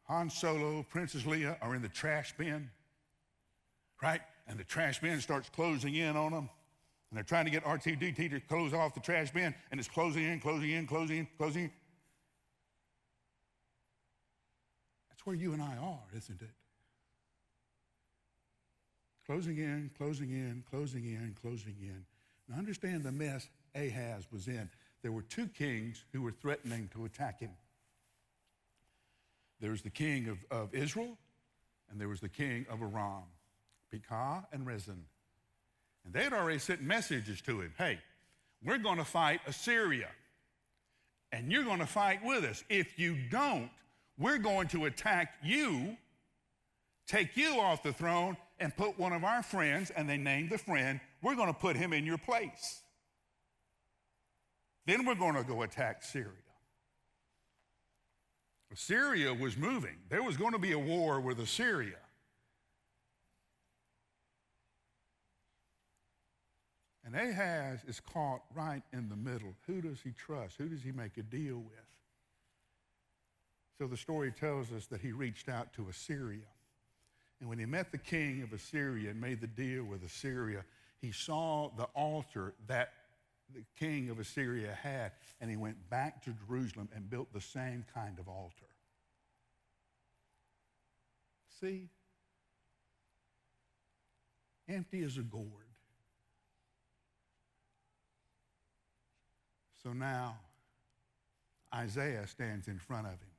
Han 0.09 0.29
Solo, 0.29 0.85
Princess 0.89 1.23
Leia 1.23 1.55
are 1.61 1.75
in 1.75 1.81
the 1.81 1.87
trash 1.87 2.35
bin, 2.37 2.69
right? 4.01 4.21
And 4.47 4.59
the 4.59 4.63
trash 4.63 4.99
bin 4.99 5.19
starts 5.21 5.49
closing 5.49 5.95
in 5.95 6.15
on 6.15 6.31
them. 6.31 6.49
And 7.09 7.17
they're 7.17 7.23
trying 7.23 7.45
to 7.45 7.51
get 7.51 7.63
R2D2 7.63 8.31
to 8.31 8.39
close 8.41 8.73
off 8.73 8.93
the 8.93 8.99
trash 8.99 9.31
bin, 9.31 9.53
and 9.71 9.79
it's 9.79 9.89
closing 9.89 10.23
in, 10.23 10.39
closing 10.39 10.71
in, 10.71 10.87
closing 10.87 11.17
in, 11.19 11.27
closing 11.37 11.63
in. 11.65 11.71
That's 15.09 15.25
where 15.25 15.35
you 15.35 15.53
and 15.53 15.61
I 15.61 15.77
are, 15.77 16.03
isn't 16.15 16.41
it? 16.41 16.49
Closing 19.25 19.57
in, 19.57 19.91
closing 19.97 20.29
in, 20.31 20.63
closing 20.69 21.05
in, 21.05 21.35
closing 21.41 21.75
in. 21.81 22.05
Now 22.47 22.57
understand 22.57 23.03
the 23.03 23.11
mess 23.11 23.49
Ahaz 23.75 24.27
was 24.31 24.47
in. 24.47 24.69
There 25.01 25.11
were 25.11 25.23
two 25.23 25.47
kings 25.47 26.03
who 26.13 26.21
were 26.21 26.31
threatening 26.31 26.89
to 26.93 27.05
attack 27.05 27.39
him. 27.39 27.51
There 29.59 29.71
was 29.71 29.81
the 29.81 29.89
king 29.89 30.27
of, 30.27 30.37
of 30.51 30.73
Israel, 30.73 31.17
and 31.89 31.99
there 31.99 32.09
was 32.09 32.19
the 32.19 32.29
king 32.29 32.65
of 32.69 32.81
Aram, 32.81 33.23
Pekah 33.95 34.47
and 34.51 34.65
Rezin. 34.65 35.03
And 36.03 36.13
they 36.13 36.23
had 36.23 36.33
already 36.33 36.59
sent 36.59 36.81
messages 36.81 37.41
to 37.41 37.61
him 37.61 37.73
hey, 37.77 37.99
we're 38.63 38.77
going 38.77 38.97
to 38.97 39.05
fight 39.05 39.41
Assyria, 39.47 40.09
and 41.31 41.51
you're 41.51 41.63
going 41.63 41.79
to 41.79 41.85
fight 41.85 42.19
with 42.23 42.43
us. 42.43 42.63
If 42.69 42.99
you 42.99 43.17
don't, 43.29 43.69
we're 44.17 44.37
going 44.37 44.67
to 44.69 44.85
attack 44.85 45.33
you, 45.43 45.97
take 47.07 47.35
you 47.37 47.59
off 47.59 47.83
the 47.83 47.93
throne, 47.93 48.37
and 48.59 48.75
put 48.75 48.97
one 48.97 49.13
of 49.13 49.23
our 49.23 49.43
friends, 49.43 49.91
and 49.91 50.09
they 50.09 50.17
named 50.17 50.49
the 50.49 50.57
friend, 50.57 50.99
we're 51.21 51.35
going 51.35 51.53
to 51.53 51.59
put 51.59 51.75
him 51.75 51.91
in 51.93 52.05
your 52.05 52.17
place. 52.17 52.81
Then 54.85 55.05
we're 55.05 55.15
going 55.15 55.35
to 55.35 55.43
go 55.43 55.63
attack 55.63 56.03
Syria. 56.03 56.31
Assyria 58.71 59.33
was 59.33 59.57
moving. 59.57 59.97
There 60.09 60.23
was 60.23 60.37
going 60.37 60.53
to 60.53 60.59
be 60.59 60.73
a 60.73 60.79
war 60.79 61.19
with 61.19 61.39
Assyria. 61.39 61.97
And 67.05 67.15
Ahaz 67.15 67.79
is 67.87 67.99
caught 67.99 68.41
right 68.55 68.81
in 68.91 69.09
the 69.09 69.15
middle. 69.15 69.53
Who 69.67 69.79
does 69.81 70.01
he 70.03 70.11
trust? 70.11 70.55
Who 70.57 70.67
does 70.67 70.81
he 70.81 70.91
make 70.91 71.17
a 71.17 71.23
deal 71.23 71.57
with? 71.57 71.85
So 73.77 73.85
the 73.87 73.97
story 73.97 74.31
tells 74.31 74.71
us 74.71 74.87
that 74.87 75.01
he 75.01 75.11
reached 75.11 75.47
out 75.47 75.71
to 75.73 75.87
Assyria. 75.87 76.47
And 77.39 77.49
when 77.49 77.59
he 77.59 77.65
met 77.65 77.91
the 77.91 77.97
king 77.99 78.41
of 78.41 78.53
Assyria 78.53 79.11
and 79.11 79.21
made 79.21 79.41
the 79.41 79.47
deal 79.47 79.83
with 79.83 80.03
Assyria, 80.03 80.63
he 80.99 81.11
saw 81.11 81.69
the 81.77 81.83
altar 81.93 82.53
that 82.67 82.93
the 83.53 83.63
king 83.77 84.09
of 84.09 84.19
Assyria 84.19 84.75
had, 84.81 85.11
and 85.39 85.51
he 85.51 85.57
went 85.57 85.89
back 85.89 86.23
to 86.23 86.33
Jerusalem 86.47 86.89
and 86.95 87.07
built 87.07 87.31
the 87.31 87.41
same 87.41 87.85
kind 87.93 88.17
of 88.17 88.27
altar. 88.27 88.65
See? 91.59 91.89
Empty 94.67 95.03
as 95.03 95.17
a 95.17 95.21
gourd. 95.21 95.64
So 99.85 99.93
now 99.93 100.39
Isaiah 101.73 102.25
stands 102.25 102.67
in 102.67 102.79
front 102.79 103.05
of 103.05 103.13
him. 103.13 103.29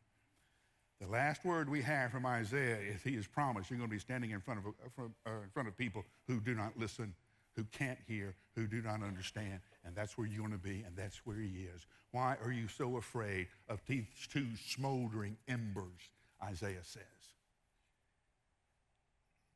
The 1.01 1.09
last 1.09 1.45
word 1.45 1.69
we 1.69 1.83
have 1.83 2.13
from 2.13 2.25
Isaiah 2.25 2.79
is 2.79 3.03
he 3.03 3.17
is 3.17 3.27
promised 3.27 3.69
you're 3.69 3.79
going 3.79 3.91
to 3.91 3.95
be 3.95 3.99
standing 3.99 4.31
in 4.31 4.41
front 4.41 4.61
of, 4.61 4.67
uh, 4.97 5.31
in 5.43 5.51
front 5.53 5.67
of 5.67 5.77
people 5.77 6.05
who 6.29 6.39
do 6.39 6.55
not 6.55 6.79
listen, 6.79 7.13
who 7.57 7.65
can't 7.73 7.99
hear, 8.07 8.37
who 8.55 8.69
do 8.69 8.81
not 8.81 9.03
understand. 9.03 9.59
And 9.85 9.97
that's 9.97 10.17
where 10.17 10.29
you're 10.29 10.39
going 10.39 10.53
to 10.53 10.57
be, 10.57 10.85
and 10.87 10.95
that's 10.95 11.27
where 11.27 11.37
he 11.37 11.67
is. 11.75 11.85
Why 12.13 12.37
are 12.45 12.53
you 12.53 12.69
so 12.69 12.97
afraid 12.97 13.49
of 13.69 13.81
these 13.89 14.07
two 14.33 14.47
smoldering 14.69 15.37
embers? 15.49 16.11
Isaiah 16.45 16.85
says. 16.85 17.03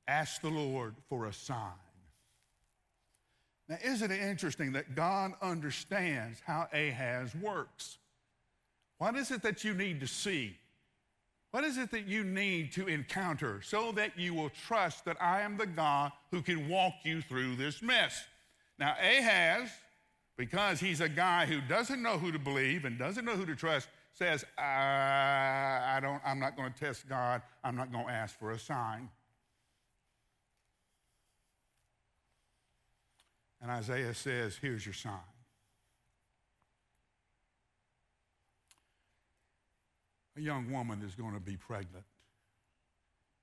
Ask 0.09 0.42
the 0.42 0.49
Lord 0.49 0.97
for 1.09 1.26
a 1.26 1.32
sign. 1.32 1.70
Now, 3.71 3.79
isn't 3.85 4.11
it 4.11 4.21
interesting 4.21 4.73
that 4.73 4.97
God 4.97 5.33
understands 5.41 6.41
how 6.45 6.67
Ahaz 6.73 7.37
works? 7.37 7.99
What 8.99 9.15
is 9.15 9.31
it 9.31 9.43
that 9.43 9.62
you 9.62 9.75
need 9.75 10.00
to 10.00 10.09
see? 10.09 10.57
What 11.53 11.62
is 11.62 11.79
it 11.79 11.93
that 11.93 12.07
you 12.07 12.25
need 12.25 12.73
to 12.73 12.89
encounter 12.89 13.61
so 13.62 13.93
that 13.93 14.19
you 14.19 14.35
will 14.35 14.50
trust 14.50 15.05
that 15.05 15.17
I 15.23 15.43
am 15.43 15.57
the 15.57 15.67
God 15.67 16.11
who 16.33 16.43
can 16.43 16.69
walk 16.69 16.95
you 17.05 17.23
through 17.23 17.55
this 17.57 17.81
mess? 17.81 18.25
Now, 18.77 18.97
Ahaz, 19.00 19.71
because 20.37 20.81
he's 20.81 21.00
a 21.00 21.09
guy 21.09 21.47
who 21.47 21.61
doesn't 21.61 22.03
know 22.03 22.19
who 22.19 22.33
to 22.33 22.41
believe 22.41 22.85
and 22.85 22.99
doesn't 22.99 23.25
know 23.25 23.37
who 23.37 23.47
to 23.47 23.55
trust, 23.55 23.89
says, 24.15 24.45
I, 24.59 25.97
I 25.97 25.99
don't, 26.03 26.21
I'm 26.27 26.41
not 26.41 26.57
going 26.57 26.73
to 26.73 26.79
test 26.79 27.09
God. 27.09 27.41
I'm 27.62 27.77
not 27.77 27.93
going 27.93 28.07
to 28.07 28.12
ask 28.12 28.37
for 28.37 28.50
a 28.50 28.59
sign. 28.59 29.09
And 33.61 33.71
Isaiah 33.71 34.14
says, 34.14 34.57
Here's 34.61 34.85
your 34.85 34.95
sign. 34.95 35.19
a 40.40 40.43
young 40.43 40.71
woman 40.71 41.02
is 41.02 41.14
going 41.14 41.35
to 41.35 41.40
be 41.40 41.57
pregnant, 41.57 42.05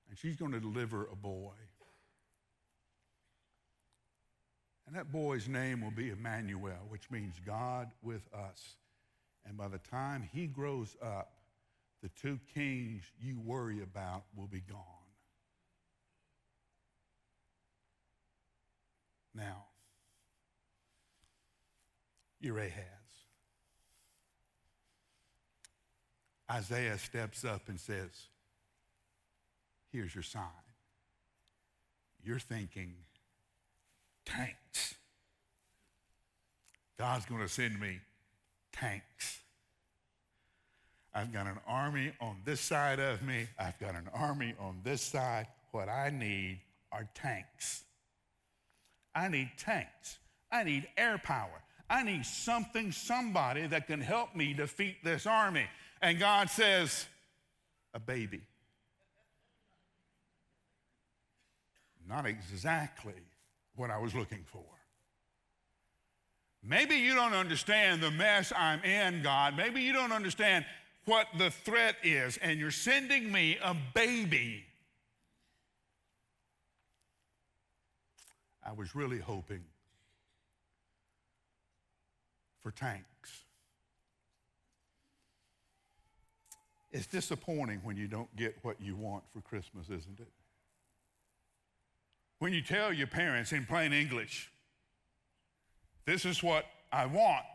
and 0.08 0.18
she's 0.18 0.36
going 0.36 0.52
to 0.52 0.60
deliver 0.60 1.08
a 1.12 1.16
boy. 1.16 1.52
And 4.86 4.96
that 4.96 5.12
boy's 5.12 5.48
name 5.48 5.82
will 5.82 5.90
be 5.90 6.10
Emmanuel, 6.10 6.86
which 6.88 7.10
means 7.10 7.34
God 7.44 7.90
with 8.02 8.22
us. 8.34 8.76
And 9.46 9.56
by 9.56 9.68
the 9.68 9.78
time 9.78 10.28
he 10.32 10.46
grows 10.46 10.96
up, 11.02 11.32
the 12.02 12.08
two 12.08 12.40
kings 12.54 13.02
you 13.20 13.38
worry 13.38 13.82
about 13.82 14.24
will 14.34 14.46
be 14.46 14.60
gone. 14.60 14.78
Now, 19.34 19.64
you're 22.40 22.58
Ahaz. 22.58 22.84
Isaiah 26.50 26.98
steps 26.98 27.44
up 27.44 27.68
and 27.68 27.78
says, 27.78 28.10
Here's 29.90 30.14
your 30.14 30.22
sign. 30.22 30.42
You're 32.22 32.38
thinking, 32.38 32.94
tanks. 34.26 34.94
God's 36.98 37.26
going 37.26 37.42
to 37.42 37.48
send 37.48 37.80
me 37.80 38.00
tanks. 38.72 39.38
I've 41.14 41.32
got 41.32 41.46
an 41.46 41.58
army 41.66 42.12
on 42.20 42.36
this 42.44 42.60
side 42.60 42.98
of 42.98 43.22
me. 43.22 43.48
I've 43.58 43.78
got 43.78 43.94
an 43.94 44.08
army 44.12 44.54
on 44.60 44.80
this 44.84 45.00
side. 45.02 45.46
What 45.72 45.88
I 45.88 46.10
need 46.10 46.60
are 46.92 47.08
tanks. 47.14 47.84
I 49.14 49.28
need 49.28 49.50
tanks. 49.56 50.18
I 50.52 50.64
need 50.64 50.86
air 50.96 51.18
power. 51.18 51.62
I 51.90 52.02
need 52.02 52.26
something, 52.26 52.92
somebody 52.92 53.66
that 53.66 53.86
can 53.86 54.00
help 54.00 54.34
me 54.34 54.52
defeat 54.52 54.96
this 55.02 55.26
army. 55.26 55.66
And 56.02 56.18
God 56.18 56.50
says, 56.50 57.06
a 57.94 57.98
baby. 57.98 58.42
not 62.08 62.26
exactly 62.26 63.12
what 63.76 63.90
I 63.90 63.98
was 63.98 64.14
looking 64.14 64.42
for. 64.46 64.64
Maybe 66.64 66.96
you 66.96 67.14
don't 67.14 67.34
understand 67.34 68.02
the 68.02 68.10
mess 68.10 68.52
I'm 68.56 68.82
in, 68.82 69.22
God. 69.22 69.56
Maybe 69.56 69.82
you 69.82 69.92
don't 69.92 70.12
understand 70.12 70.64
what 71.04 71.26
the 71.38 71.50
threat 71.50 71.96
is, 72.02 72.36
and 72.38 72.58
you're 72.58 72.70
sending 72.70 73.30
me 73.30 73.58
a 73.62 73.76
baby. 73.94 74.64
I 78.64 78.72
was 78.72 78.94
really 78.94 79.18
hoping 79.18 79.62
for 82.68 82.72
tanks. 82.72 83.44
It's 86.90 87.06
disappointing 87.06 87.80
when 87.82 87.96
you 87.96 88.08
don't 88.08 88.34
get 88.36 88.56
what 88.60 88.78
you 88.78 88.94
want 88.94 89.24
for 89.30 89.40
Christmas, 89.40 89.86
isn't 89.86 90.20
it? 90.20 90.28
When 92.40 92.52
you 92.52 92.60
tell 92.60 92.92
your 92.92 93.06
parents 93.06 93.52
in 93.52 93.64
plain 93.64 93.94
English, 93.94 94.52
this 96.04 96.26
is 96.26 96.42
what 96.42 96.66
I 96.92 97.06
want. 97.06 97.46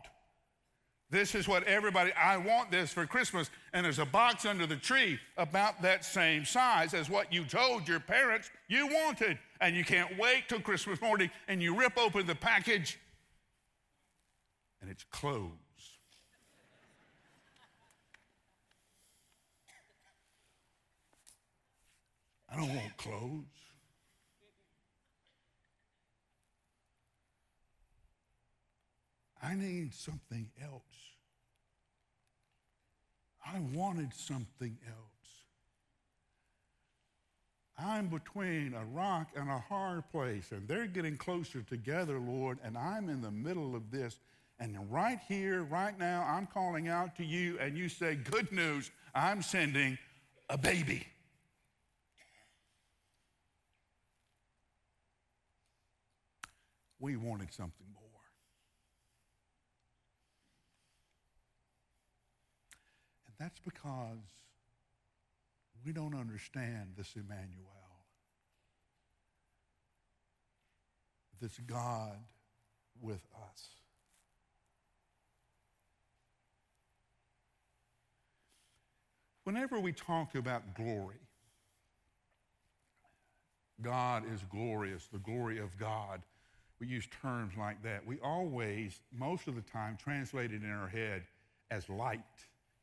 This 1.10 1.36
is 1.36 1.46
what 1.46 1.62
everybody, 1.64 2.12
I 2.14 2.36
want 2.36 2.72
this 2.72 2.92
for 2.92 3.06
Christmas. 3.06 3.50
And 3.72 3.84
there's 3.84 4.00
a 4.00 4.06
box 4.06 4.44
under 4.44 4.66
the 4.66 4.76
tree 4.76 5.20
about 5.36 5.80
that 5.82 6.04
same 6.04 6.44
size 6.44 6.92
as 6.92 7.08
what 7.08 7.32
you 7.32 7.44
told 7.44 7.86
your 7.86 8.00
parents 8.00 8.50
you 8.66 8.88
wanted. 8.88 9.38
And 9.60 9.76
you 9.76 9.84
can't 9.84 10.18
wait 10.18 10.48
till 10.48 10.60
Christmas 10.60 11.00
morning 11.00 11.30
and 11.46 11.62
you 11.62 11.76
rip 11.76 11.96
open 11.98 12.26
the 12.26 12.34
package 12.34 12.98
and 14.84 14.90
it's 14.90 15.04
closed. 15.04 15.50
I 22.52 22.56
don't 22.56 22.68
want 22.68 22.96
clothes. 22.98 23.44
I 29.42 29.54
need 29.54 29.94
something 29.94 30.50
else. 30.62 30.82
I 33.46 33.58
wanted 33.72 34.12
something 34.12 34.76
else. 34.86 34.98
I'm 37.78 38.08
between 38.08 38.74
a 38.74 38.84
rock 38.84 39.28
and 39.34 39.48
a 39.48 39.58
hard 39.58 40.04
place, 40.12 40.52
and 40.52 40.68
they're 40.68 40.86
getting 40.86 41.16
closer 41.16 41.62
together, 41.62 42.18
Lord, 42.18 42.58
and 42.62 42.76
I'm 42.76 43.08
in 43.08 43.22
the 43.22 43.30
middle 43.30 43.74
of 43.74 43.90
this. 43.90 44.18
And 44.58 44.76
right 44.90 45.18
here, 45.28 45.64
right 45.64 45.98
now, 45.98 46.24
I'm 46.28 46.46
calling 46.46 46.88
out 46.88 47.16
to 47.16 47.24
you, 47.24 47.58
and 47.58 47.76
you 47.76 47.88
say, 47.88 48.14
Good 48.14 48.52
news, 48.52 48.90
I'm 49.14 49.42
sending 49.42 49.98
a 50.48 50.56
baby. 50.56 51.06
We 57.00 57.16
wanted 57.16 57.52
something 57.52 57.86
more. 57.92 58.04
And 63.26 63.34
that's 63.38 63.60
because 63.60 64.18
we 65.84 65.92
don't 65.92 66.14
understand 66.14 66.94
this 66.96 67.14
Emmanuel, 67.14 67.68
this 71.40 71.58
God 71.66 72.16
with 73.02 73.26
us. 73.50 73.83
Whenever 79.44 79.78
we 79.78 79.92
talk 79.92 80.34
about 80.34 80.74
glory, 80.74 81.16
God 83.82 84.24
is 84.32 84.40
glorious, 84.50 85.06
the 85.12 85.18
glory 85.18 85.58
of 85.58 85.76
God. 85.78 86.22
We 86.80 86.86
use 86.86 87.06
terms 87.22 87.54
like 87.56 87.82
that. 87.82 88.06
We 88.06 88.18
always, 88.20 89.00
most 89.16 89.46
of 89.46 89.54
the 89.54 89.62
time, 89.62 89.96
translate 90.02 90.52
it 90.52 90.62
in 90.62 90.70
our 90.70 90.88
head 90.88 91.22
as 91.70 91.88
light 91.88 92.20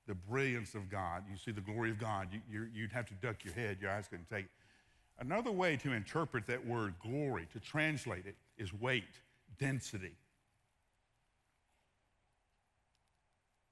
the 0.07 0.15
brilliance 0.15 0.75
of 0.75 0.89
God. 0.89 1.23
You 1.29 1.37
see 1.37 1.51
the 1.51 1.61
glory 1.61 1.89
of 1.91 1.99
God. 1.99 2.29
You, 2.49 2.67
would 2.81 2.91
have 2.91 3.05
to 3.07 3.13
duck 3.15 3.43
your 3.43 3.53
head. 3.53 3.77
Your 3.81 3.91
eyes 3.91 4.07
couldn't 4.07 4.29
take. 4.29 4.45
Another 5.19 5.51
way 5.51 5.77
to 5.77 5.93
interpret 5.93 6.47
that 6.47 6.65
word 6.65 6.95
glory, 7.01 7.47
to 7.53 7.59
translate 7.59 8.25
it, 8.25 8.35
is 8.57 8.73
weight, 8.73 9.19
density. 9.59 10.15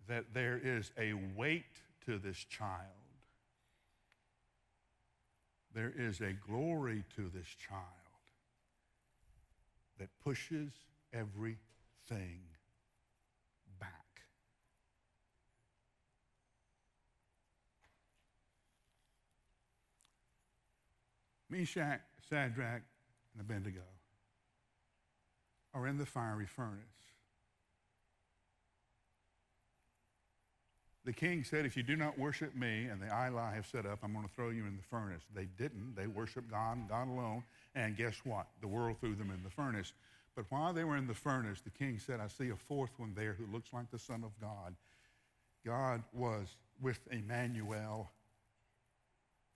That 0.08 0.26
there 0.34 0.60
is 0.64 0.92
a 0.98 1.14
weight 1.36 1.66
to 2.06 2.18
this 2.18 2.38
child. 2.38 2.86
There 5.74 5.94
is 5.96 6.20
a 6.22 6.34
glory 6.34 7.04
to 7.16 7.30
this 7.30 7.48
child 7.48 7.84
that 10.00 10.10
pushes 10.24 10.72
everything 11.14 12.42
back. 13.80 14.22
Meshach, 21.50 22.02
Shadrach, 22.30 22.82
and 23.34 23.42
Abednego 23.42 23.82
are 25.74 25.88
in 25.88 25.98
the 25.98 26.06
fiery 26.06 26.46
furnace. 26.46 26.80
The 31.10 31.16
king 31.16 31.44
said, 31.44 31.66
If 31.66 31.76
you 31.76 31.82
do 31.82 31.96
not 31.96 32.20
worship 32.20 32.56
me 32.56 32.84
and 32.84 33.02
the 33.02 33.12
idol 33.12 33.40
I 33.40 33.52
have 33.56 33.66
set 33.66 33.88
up, 33.88 33.98
I'm 34.04 34.14
going 34.14 34.28
to 34.28 34.32
throw 34.36 34.50
you 34.50 34.68
in 34.68 34.78
the 34.78 34.84
furnace. 34.84 35.24
They 35.34 35.48
didn't. 35.58 35.96
They 35.96 36.06
worshiped 36.06 36.52
God 36.52 36.88
God 36.88 37.08
alone. 37.08 37.42
And 37.74 37.98
guess 37.98 38.22
what? 38.24 38.46
The 38.62 38.68
world 38.68 38.98
threw 39.00 39.16
them 39.16 39.32
in 39.32 39.42
the 39.42 39.50
furnace. 39.50 39.94
But 40.36 40.46
while 40.50 40.72
they 40.72 40.84
were 40.84 40.98
in 40.98 41.08
the 41.08 41.16
furnace, 41.16 41.62
the 41.62 41.72
king 41.72 41.98
said, 41.98 42.20
I 42.20 42.28
see 42.28 42.52
a 42.52 42.56
fourth 42.56 42.92
one 42.98 43.16
there 43.16 43.34
who 43.34 43.52
looks 43.52 43.74
like 43.74 43.90
the 43.90 43.98
Son 43.98 44.24
of 44.24 44.40
God. 44.40 44.76
God 45.66 46.04
was 46.14 46.56
with 46.80 47.00
Emmanuel, 47.10 48.12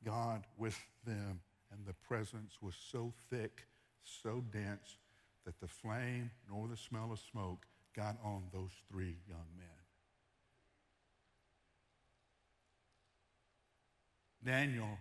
God 0.04 0.46
with 0.58 0.80
them 1.06 1.39
and 1.72 1.86
the 1.86 1.94
presence 1.94 2.58
was 2.63 2.74
so 2.92 3.13
thick, 3.30 3.68
so 4.04 4.44
dense, 4.52 4.98
that 5.46 5.60
the 5.62 5.68
flame 5.68 6.32
nor 6.50 6.68
the 6.68 6.78
smell 6.78 7.12
of 7.12 7.20
smoke 7.20 7.68
got 7.96 8.18
on 8.24 8.42
those 8.52 8.72
three 8.89 9.18
young 9.30 9.46
men. 9.56 9.83
Daniel 14.46 14.98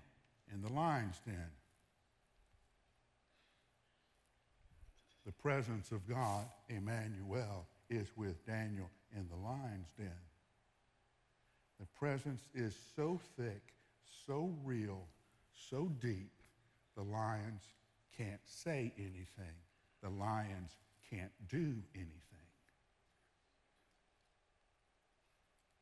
in 0.52 0.62
the 0.62 0.72
lion's 0.72 1.18
den. 1.24 1.50
The 5.24 5.32
presence 5.32 5.92
of 5.92 6.08
God, 6.08 6.46
Emmanuel, 6.68 7.66
is 7.88 8.08
with 8.16 8.44
Daniel 8.46 8.90
in 9.16 9.26
the 9.28 9.36
lion's 9.36 9.88
den. 9.96 10.10
The 11.78 11.86
presence 11.98 12.42
is 12.54 12.76
so 12.96 13.20
thick, 13.36 13.62
so 14.26 14.52
real, 14.64 15.06
so 15.70 15.90
deep, 16.00 16.30
the 16.96 17.02
lions 17.02 17.62
can't 18.16 18.40
say 18.44 18.92
anything. 18.98 19.54
The 20.02 20.10
lions 20.10 20.76
can't 21.10 21.32
do 21.48 21.74
anything. 21.94 22.31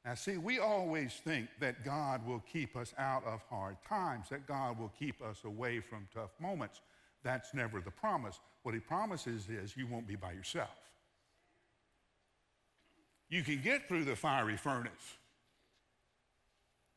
Now, 0.04 0.14
see, 0.14 0.38
we 0.38 0.58
always 0.58 1.12
think 1.24 1.48
that 1.60 1.84
God 1.84 2.26
will 2.26 2.42
keep 2.50 2.74
us 2.76 2.94
out 2.98 3.24
of 3.26 3.42
hard 3.50 3.76
times, 3.86 4.30
that 4.30 4.46
God 4.46 4.78
will 4.78 4.92
keep 4.98 5.20
us 5.22 5.44
away 5.44 5.80
from 5.80 6.08
tough 6.14 6.30
moments. 6.40 6.80
That's 7.22 7.52
never 7.52 7.80
the 7.80 7.90
promise. 7.90 8.40
What 8.62 8.74
he 8.74 8.80
promises 8.80 9.48
is 9.48 9.76
you 9.76 9.86
won't 9.86 10.06
be 10.06 10.16
by 10.16 10.32
yourself. 10.32 10.70
You 13.28 13.42
can 13.42 13.60
get 13.62 13.88
through 13.88 14.04
the 14.04 14.16
fiery 14.16 14.56
furnace 14.56 15.16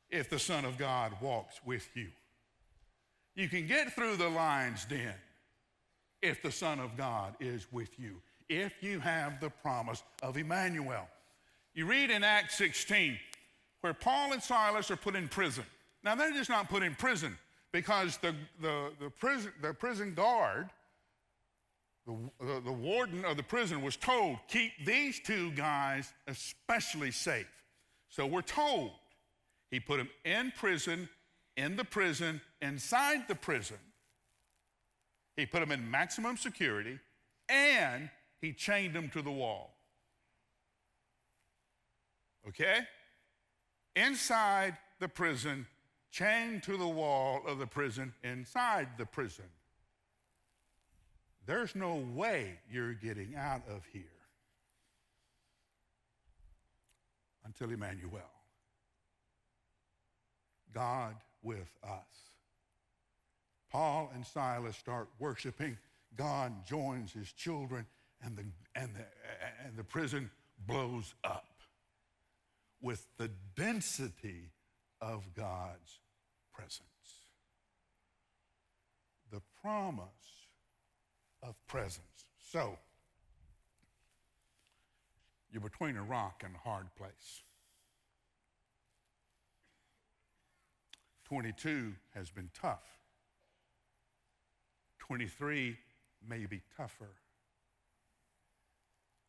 if 0.09 0.29
the 0.29 0.39
Son 0.39 0.63
of 0.63 0.77
God 0.77 1.13
walks 1.21 1.59
with 1.65 1.87
you. 1.95 2.07
You 3.35 3.49
can 3.49 3.67
get 3.67 3.93
through 3.93 4.15
the 4.15 4.29
lion's 4.29 4.85
den 4.85 5.15
if 6.21 6.41
the 6.41 6.51
Son 6.51 6.79
of 6.79 6.95
God 6.95 7.35
is 7.39 7.67
with 7.71 7.99
you, 7.99 8.21
if 8.47 8.81
you 8.81 8.99
have 8.99 9.41
the 9.41 9.49
promise 9.49 10.03
of 10.21 10.37
Emmanuel. 10.37 11.07
You 11.73 11.85
read 11.85 12.11
in 12.11 12.23
Acts 12.23 12.55
16 12.57 13.17
where 13.81 13.93
Paul 13.93 14.33
and 14.33 14.41
Silas 14.41 14.89
are 14.91 14.95
put 14.95 15.15
in 15.15 15.27
prison. 15.27 15.65
Now, 16.03 16.15
they're 16.15 16.31
just 16.31 16.49
not 16.49 16.69
put 16.69 16.83
in 16.83 16.95
prison 16.95 17.37
because 17.71 18.17
the, 18.17 18.35
the, 18.61 18.91
the, 18.99 19.09
prison, 19.09 19.51
the 19.61 19.73
prison 19.73 20.13
guard, 20.13 20.69
the, 22.05 22.15
the, 22.39 22.61
the 22.61 22.71
warden 22.71 23.25
of 23.25 23.35
the 23.37 23.43
prison, 23.43 23.81
was 23.81 23.95
told, 23.95 24.37
keep 24.47 24.71
these 24.85 25.19
two 25.19 25.51
guys 25.51 26.13
especially 26.27 27.11
safe. 27.11 27.47
So 28.09 28.25
we're 28.25 28.41
told 28.41 28.91
he 29.71 29.79
put 29.79 29.97
them 29.97 30.09
in 30.23 30.53
prison 30.57 31.09
in 31.57 31.75
the 31.75 31.83
prison, 31.83 32.41
inside 32.61 33.27
the 33.27 33.35
prison. 33.35 33.77
He 35.35 35.45
put 35.45 35.59
them 35.59 35.71
in 35.71 35.89
maximum 35.89 36.37
security 36.37 36.99
and 37.49 38.09
he 38.41 38.53
chained 38.53 38.93
them 38.93 39.09
to 39.09 39.21
the 39.21 39.31
wall. 39.31 39.72
Okay? 42.47 42.79
Inside 43.95 44.77
the 44.99 45.07
prison, 45.07 45.67
chained 46.11 46.63
to 46.63 46.77
the 46.77 46.87
wall 46.87 47.41
of 47.47 47.59
the 47.59 47.67
prison, 47.67 48.13
inside 48.23 48.87
the 48.97 49.05
prison. 49.05 49.45
There's 51.45 51.75
no 51.75 51.95
way 52.13 52.59
you're 52.71 52.93
getting 52.93 53.35
out 53.35 53.63
of 53.69 53.83
here 53.91 54.03
until 57.45 57.71
Emmanuel. 57.71 58.21
God 60.73 61.15
with 61.41 61.69
us. 61.83 62.31
Paul 63.69 64.11
and 64.13 64.25
Silas 64.25 64.77
start 64.77 65.09
worshiping. 65.19 65.77
God 66.15 66.65
joins 66.65 67.11
his 67.11 67.31
children, 67.33 67.85
and 68.23 68.37
the, 68.37 68.45
and 68.75 68.95
the, 68.95 69.05
and 69.65 69.75
the 69.75 69.83
prison 69.83 70.29
blows 70.65 71.13
up 71.23 71.52
with 72.83 73.07
the 73.17 73.31
density 73.55 74.51
of 75.01 75.33
God's 75.33 75.99
presence. 76.53 76.83
The 79.31 79.41
promise 79.61 80.03
of 81.41 81.55
presence. 81.65 82.25
So, 82.51 82.77
you're 85.49 85.61
between 85.61 85.95
a 85.95 86.03
rock 86.03 86.43
and 86.45 86.53
a 86.53 86.57
hard 86.57 86.87
place. 86.97 87.41
22 91.23 91.93
has 92.13 92.29
been 92.29 92.49
tough. 92.59 92.83
23 94.99 95.77
may 96.27 96.45
be 96.45 96.61
tougher. 96.75 97.15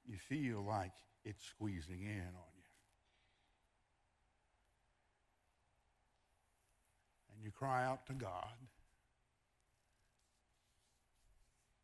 You 0.07 0.17
feel 0.19 0.63
like 0.67 0.93
it's 1.25 1.45
squeezing 1.45 2.03
in 2.03 2.21
on 2.21 2.54
you. 7.45 7.51
Cry 7.51 7.85
out 7.85 8.07
to 8.07 8.13
God, 8.15 8.57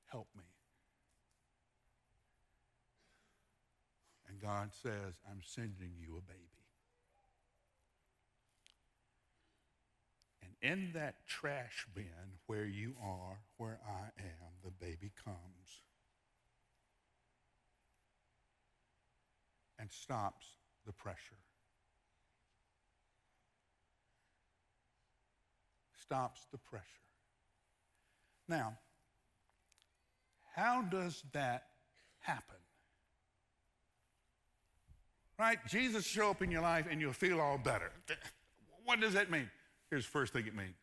help 0.06 0.28
me. 0.36 0.44
And 4.28 4.40
God 4.40 4.70
says, 4.82 5.14
I'm 5.28 5.40
sending 5.44 5.92
you 5.98 6.16
a 6.16 6.22
baby. 6.22 6.40
And 10.42 10.72
in 10.72 10.92
that 10.94 11.26
trash 11.26 11.86
bin 11.94 12.38
where 12.46 12.64
you 12.64 12.94
are, 13.02 13.40
where 13.56 13.80
I 13.86 14.06
am, 14.20 14.52
the 14.64 14.70
baby 14.70 15.12
comes 15.24 15.82
and 19.78 19.90
stops 19.90 20.46
the 20.86 20.92
pressure. 20.92 21.36
Stops 26.10 26.44
the 26.50 26.58
pressure. 26.58 26.84
Now, 28.48 28.76
how 30.56 30.82
does 30.82 31.22
that 31.32 31.66
happen? 32.18 32.56
Right? 35.38 35.58
Jesus 35.68 36.04
show 36.04 36.30
up 36.30 36.42
in 36.42 36.50
your 36.50 36.62
life 36.62 36.86
and 36.90 37.00
you'll 37.00 37.12
feel 37.12 37.40
all 37.40 37.58
better. 37.58 37.92
What 38.84 39.00
does 39.00 39.12
that 39.12 39.30
mean? 39.30 39.48
Here's 39.88 40.04
the 40.04 40.10
first 40.10 40.32
thing 40.32 40.48
it 40.48 40.56
means 40.56 40.74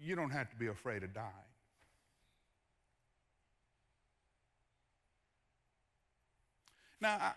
you 0.00 0.16
don't 0.16 0.30
have 0.30 0.48
to 0.48 0.56
be 0.56 0.68
afraid 0.68 1.02
of 1.02 1.12
dying. 1.12 1.26
Now, 7.02 7.34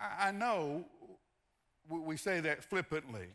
I, 0.00 0.28
I 0.28 0.30
know 0.30 0.84
we 1.88 2.16
say 2.16 2.38
that 2.38 2.62
flippantly, 2.62 3.26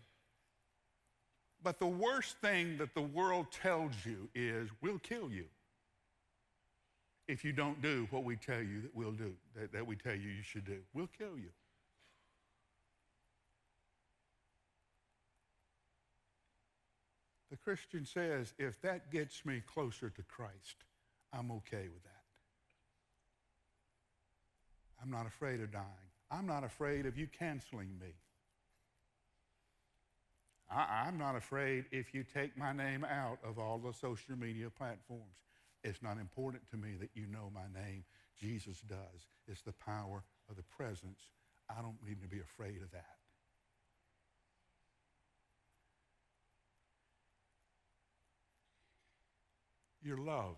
but 1.63 1.79
the 1.79 1.87
worst 1.87 2.37
thing 2.39 2.77
that 2.77 2.93
the 2.93 3.01
world 3.01 3.47
tells 3.51 3.93
you 4.05 4.29
is 4.35 4.69
we'll 4.81 4.99
kill 4.99 5.31
you 5.31 5.45
if 7.27 7.43
you 7.43 7.51
don't 7.51 7.81
do 7.81 8.07
what 8.09 8.23
we 8.23 8.35
tell 8.35 8.61
you 8.61 8.81
that 8.81 8.95
we'll 8.95 9.11
do, 9.11 9.33
that, 9.55 9.73
that 9.73 9.85
we 9.85 9.95
tell 9.95 10.15
you 10.15 10.29
you 10.29 10.43
should 10.43 10.65
do. 10.65 10.79
We'll 10.93 11.09
kill 11.17 11.37
you. 11.37 11.49
The 17.51 17.57
Christian 17.57 18.05
says, 18.05 18.53
if 18.57 18.81
that 18.81 19.11
gets 19.11 19.45
me 19.45 19.61
closer 19.65 20.09
to 20.09 20.21
Christ, 20.23 20.83
I'm 21.33 21.51
okay 21.51 21.87
with 21.93 22.03
that. 22.03 22.11
I'm 25.01 25.11
not 25.11 25.25
afraid 25.25 25.61
of 25.61 25.71
dying. 25.71 25.85
I'm 26.29 26.45
not 26.45 26.63
afraid 26.63 27.05
of 27.05 27.17
you 27.17 27.27
canceling 27.27 27.97
me. 27.99 28.13
I, 30.69 31.07
am 31.07 31.17
not 31.17 31.35
afraid 31.35 31.85
if 31.91 32.13
you 32.13 32.23
take 32.23 32.57
my 32.57 32.73
name 32.73 33.05
out 33.05 33.39
of 33.43 33.57
all 33.57 33.77
the 33.77 33.93
social 33.93 34.35
media 34.37 34.69
platforms. 34.69 35.37
It's 35.83 36.03
not 36.03 36.17
important 36.17 36.69
to 36.71 36.77
me 36.77 36.95
that 36.99 37.09
you 37.13 37.25
know 37.27 37.51
my 37.53 37.67
name. 37.81 38.03
Jesus 38.39 38.81
does. 38.81 39.29
It's 39.47 39.61
the 39.61 39.71
power 39.71 40.23
of 40.49 40.57
the 40.57 40.63
presence. 40.63 41.19
I 41.69 41.81
don't 41.81 41.97
need 42.05 42.21
to 42.21 42.27
be 42.27 42.39
afraid 42.39 42.81
of 42.81 42.91
that. 42.91 43.05
You're 50.03 50.17
loved. 50.17 50.57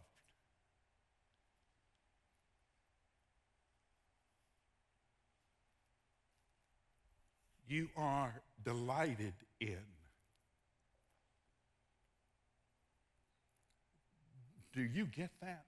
You 7.67 7.89
are 7.95 8.41
delighted 8.63 9.33
in. 9.59 9.77
Do 14.79 14.85
you 14.85 15.05
get 15.07 15.29
that? 15.41 15.65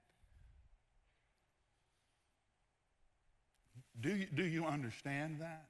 Do 3.99 4.15
you, 4.15 4.25
do 4.33 4.45
you 4.45 4.65
understand 4.65 5.41
that? 5.41 5.65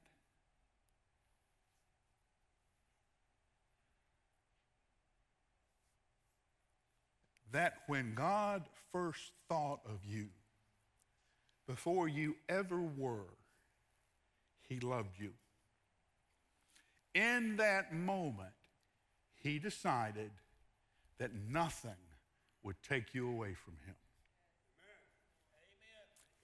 that 7.51 7.79
when 7.87 8.13
God 8.13 8.61
first 8.91 9.31
thought 9.49 9.79
of 9.85 10.05
you, 10.05 10.27
before 11.67 12.07
you 12.07 12.35
ever 12.47 12.79
were, 12.79 13.25
he 14.69 14.79
loved 14.79 15.17
you. 15.17 15.31
In 17.15 17.57
that 17.57 17.91
moment, 17.91 18.53
he 19.35 19.57
decided 19.57 20.29
that 21.17 21.31
nothing 21.49 22.10
would 22.63 22.75
take 22.87 23.13
you 23.13 23.29
away 23.29 23.53
from 23.53 23.73
him. 23.85 23.95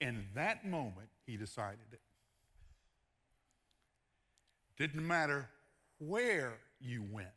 Amen. 0.00 0.16
In 0.16 0.24
that 0.34 0.66
moment, 0.66 1.08
he 1.26 1.36
decided 1.36 1.78
it. 1.92 2.00
Didn't 4.76 5.06
matter 5.06 5.48
where 5.98 6.58
you 6.80 7.04
went 7.10 7.28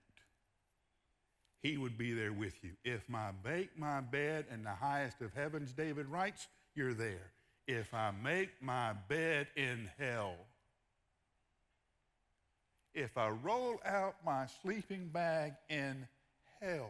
he 1.61 1.77
would 1.77 1.97
be 1.97 2.13
there 2.13 2.33
with 2.33 2.55
you. 2.63 2.71
If 2.83 3.03
I 3.13 3.31
make 3.43 3.77
my 3.77 4.01
bed 4.01 4.45
in 4.51 4.63
the 4.63 4.71
highest 4.71 5.21
of 5.21 5.33
heavens, 5.33 5.71
David 5.73 6.07
writes, 6.07 6.47
you're 6.75 6.93
there. 6.93 7.31
If 7.67 7.93
I 7.93 8.11
make 8.23 8.49
my 8.61 8.93
bed 9.07 9.47
in 9.55 9.89
hell, 9.99 10.35
if 12.93 13.17
I 13.17 13.29
roll 13.29 13.79
out 13.85 14.15
my 14.25 14.47
sleeping 14.61 15.09
bag 15.13 15.53
in 15.69 16.07
hell, 16.59 16.89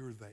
you're 0.00 0.14
there. 0.18 0.30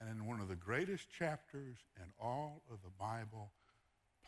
And 0.00 0.10
in 0.10 0.26
one 0.26 0.40
of 0.40 0.48
the 0.48 0.56
greatest 0.56 1.10
chapters 1.10 1.76
in 1.96 2.10
all 2.20 2.62
of 2.70 2.78
the 2.84 2.90
Bible, 3.00 3.50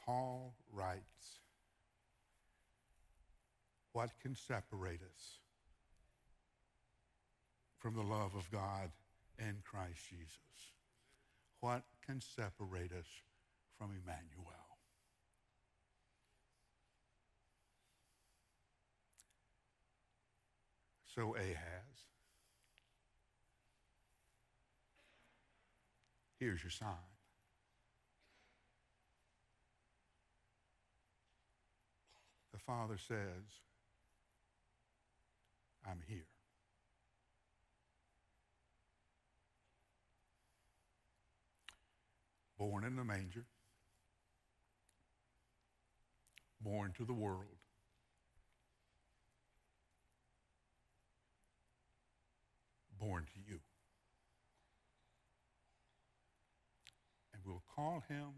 Paul 0.05 0.55
writes, 0.73 1.41
What 3.93 4.11
can 4.23 4.35
separate 4.35 5.03
us 5.03 5.39
from 7.79 7.95
the 7.95 8.03
love 8.03 8.35
of 8.35 8.51
God 8.51 8.91
in 9.39 9.57
Christ 9.63 10.01
Jesus? 10.09 10.73
What 11.61 11.83
can 12.07 12.21
separate 12.23 12.93
us 12.93 13.07
from 13.77 13.91
Emmanuel? 13.91 14.68
So 21.19 21.35
Ahaz, 21.35 22.07
here's 26.39 26.63
your 26.63 26.71
sign. 26.71 26.91
the 32.53 32.59
Father 32.61 32.97
says, 32.97 33.19
I'm 35.85 35.99
here. 36.07 36.29
Born 42.57 42.85
in 42.85 42.95
the 42.95 43.03
manger, 43.03 43.47
born 46.61 46.93
to 46.97 47.05
the 47.05 47.13
world, 47.13 47.58
born 52.99 53.25
to 53.35 53.41
you. 53.47 53.59
And 57.33 57.43
we'll 57.45 57.63
call 57.75 58.03
him 58.09 58.29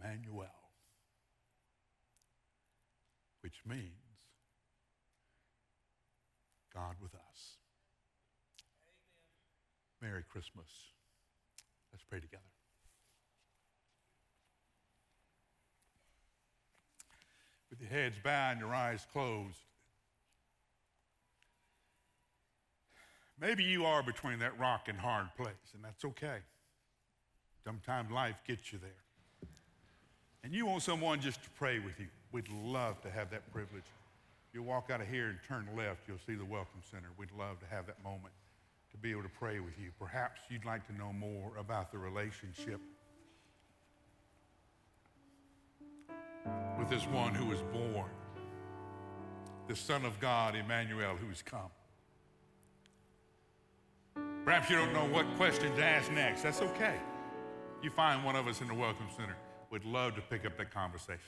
Emmanuel, 0.00 0.46
which 3.42 3.60
means 3.66 3.90
God 6.72 6.94
with 7.02 7.14
us. 7.14 7.56
Amen. 10.02 10.12
Merry 10.12 10.24
Christmas. 10.30 10.68
Let's 11.92 12.04
pray 12.04 12.20
together. 12.20 12.42
With 17.70 17.80
your 17.80 17.90
heads 17.90 18.16
bowed 18.22 18.52
and 18.52 18.60
your 18.60 18.74
eyes 18.74 19.06
closed. 19.12 19.58
Maybe 23.40 23.64
you 23.64 23.86
are 23.86 24.02
between 24.02 24.38
that 24.40 24.58
rock 24.58 24.88
and 24.88 24.98
hard 24.98 25.28
place, 25.36 25.54
and 25.74 25.82
that's 25.82 26.04
okay. 26.04 26.38
Sometimes 27.64 28.10
life 28.10 28.36
gets 28.46 28.72
you 28.72 28.78
there. 28.78 29.48
And 30.44 30.52
you 30.52 30.66
want 30.66 30.82
someone 30.82 31.20
just 31.20 31.42
to 31.44 31.50
pray 31.50 31.78
with 31.78 31.98
you. 31.98 32.06
We'd 32.32 32.48
love 32.50 33.00
to 33.02 33.10
have 33.10 33.30
that 33.30 33.50
privilege. 33.52 33.84
You'll 34.52 34.64
walk 34.64 34.90
out 34.90 35.00
of 35.00 35.08
here 35.08 35.28
and 35.28 35.38
turn 35.46 35.68
left, 35.76 36.00
you'll 36.06 36.18
see 36.26 36.34
the 36.34 36.44
Welcome 36.44 36.80
Center. 36.90 37.08
We'd 37.16 37.32
love 37.38 37.60
to 37.60 37.66
have 37.66 37.86
that 37.86 38.02
moment 38.02 38.34
to 38.90 38.96
be 38.96 39.10
able 39.10 39.22
to 39.22 39.28
pray 39.28 39.60
with 39.60 39.78
you. 39.78 39.90
Perhaps 39.98 40.40
you'd 40.50 40.64
like 40.64 40.86
to 40.88 40.92
know 40.96 41.12
more 41.12 41.52
about 41.58 41.92
the 41.92 41.98
relationship 41.98 42.80
with 46.78 46.90
this 46.90 47.06
one 47.06 47.34
who 47.34 47.46
was 47.46 47.62
born, 47.72 48.10
the 49.68 49.76
Son 49.76 50.04
of 50.04 50.18
God, 50.20 50.56
Emmanuel, 50.56 51.14
who's 51.16 51.42
come. 51.42 51.70
Perhaps 54.44 54.70
you 54.70 54.76
don't 54.76 54.92
know 54.92 55.06
what 55.06 55.26
question 55.36 55.74
to 55.76 55.84
ask 55.84 56.10
next. 56.12 56.42
That's 56.42 56.62
okay. 56.62 56.96
You 57.82 57.90
find 57.90 58.24
one 58.24 58.36
of 58.36 58.46
us 58.46 58.60
in 58.60 58.68
the 58.68 58.74
Welcome 58.74 59.06
Center. 59.16 59.36
We'd 59.70 59.84
love 59.84 60.14
to 60.16 60.22
pick 60.22 60.44
up 60.46 60.56
that 60.58 60.72
conversation. 60.72 61.20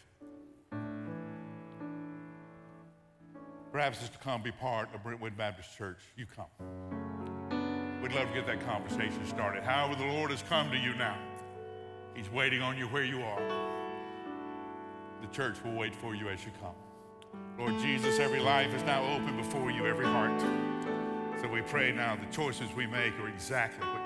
Perhaps 3.70 4.01
it's 4.01 4.11
to 4.11 4.18
come 4.18 4.42
be 4.42 4.51
part 4.51 4.94
of 4.94 5.03
Brentwood 5.03 5.37
Baptist 5.37 5.77
Church. 5.77 6.01
You 6.16 6.27
come. 6.27 6.46
We'd 8.03 8.12
love 8.12 8.29
to 8.29 8.35
get 8.35 8.46
that 8.46 8.64
conversation 8.66 9.25
started. 9.27 9.62
However, 9.62 9.94
the 9.94 10.07
Lord 10.07 10.31
has 10.31 10.42
come 10.42 10.70
to 10.70 10.77
you 10.77 10.94
now. 10.94 11.16
He's 12.14 12.31
waiting 12.31 12.61
on 12.61 12.77
you 12.77 12.87
where 12.87 13.05
you 13.05 13.22
are. 13.22 13.40
The 15.22 15.29
church 15.29 15.57
will 15.64 15.75
wait 15.75 15.94
for 15.94 16.14
you 16.14 16.29
as 16.29 16.44
you 16.44 16.51
come. 16.61 16.75
Lord 17.59 17.81
Jesus, 17.81 18.18
every 18.18 18.40
life 18.40 18.75
is 18.75 18.83
now 18.83 19.05
open 19.14 19.37
before 19.37 19.70
you, 19.70 19.87
every 19.87 20.07
heart. 20.07 20.71
So 21.42 21.48
we 21.48 21.61
pray 21.61 21.90
now 21.90 22.14
the 22.14 22.33
choices 22.33 22.72
we 22.72 22.87
make 22.87 23.18
are 23.18 23.28
exactly 23.28 23.85
what 23.85 24.01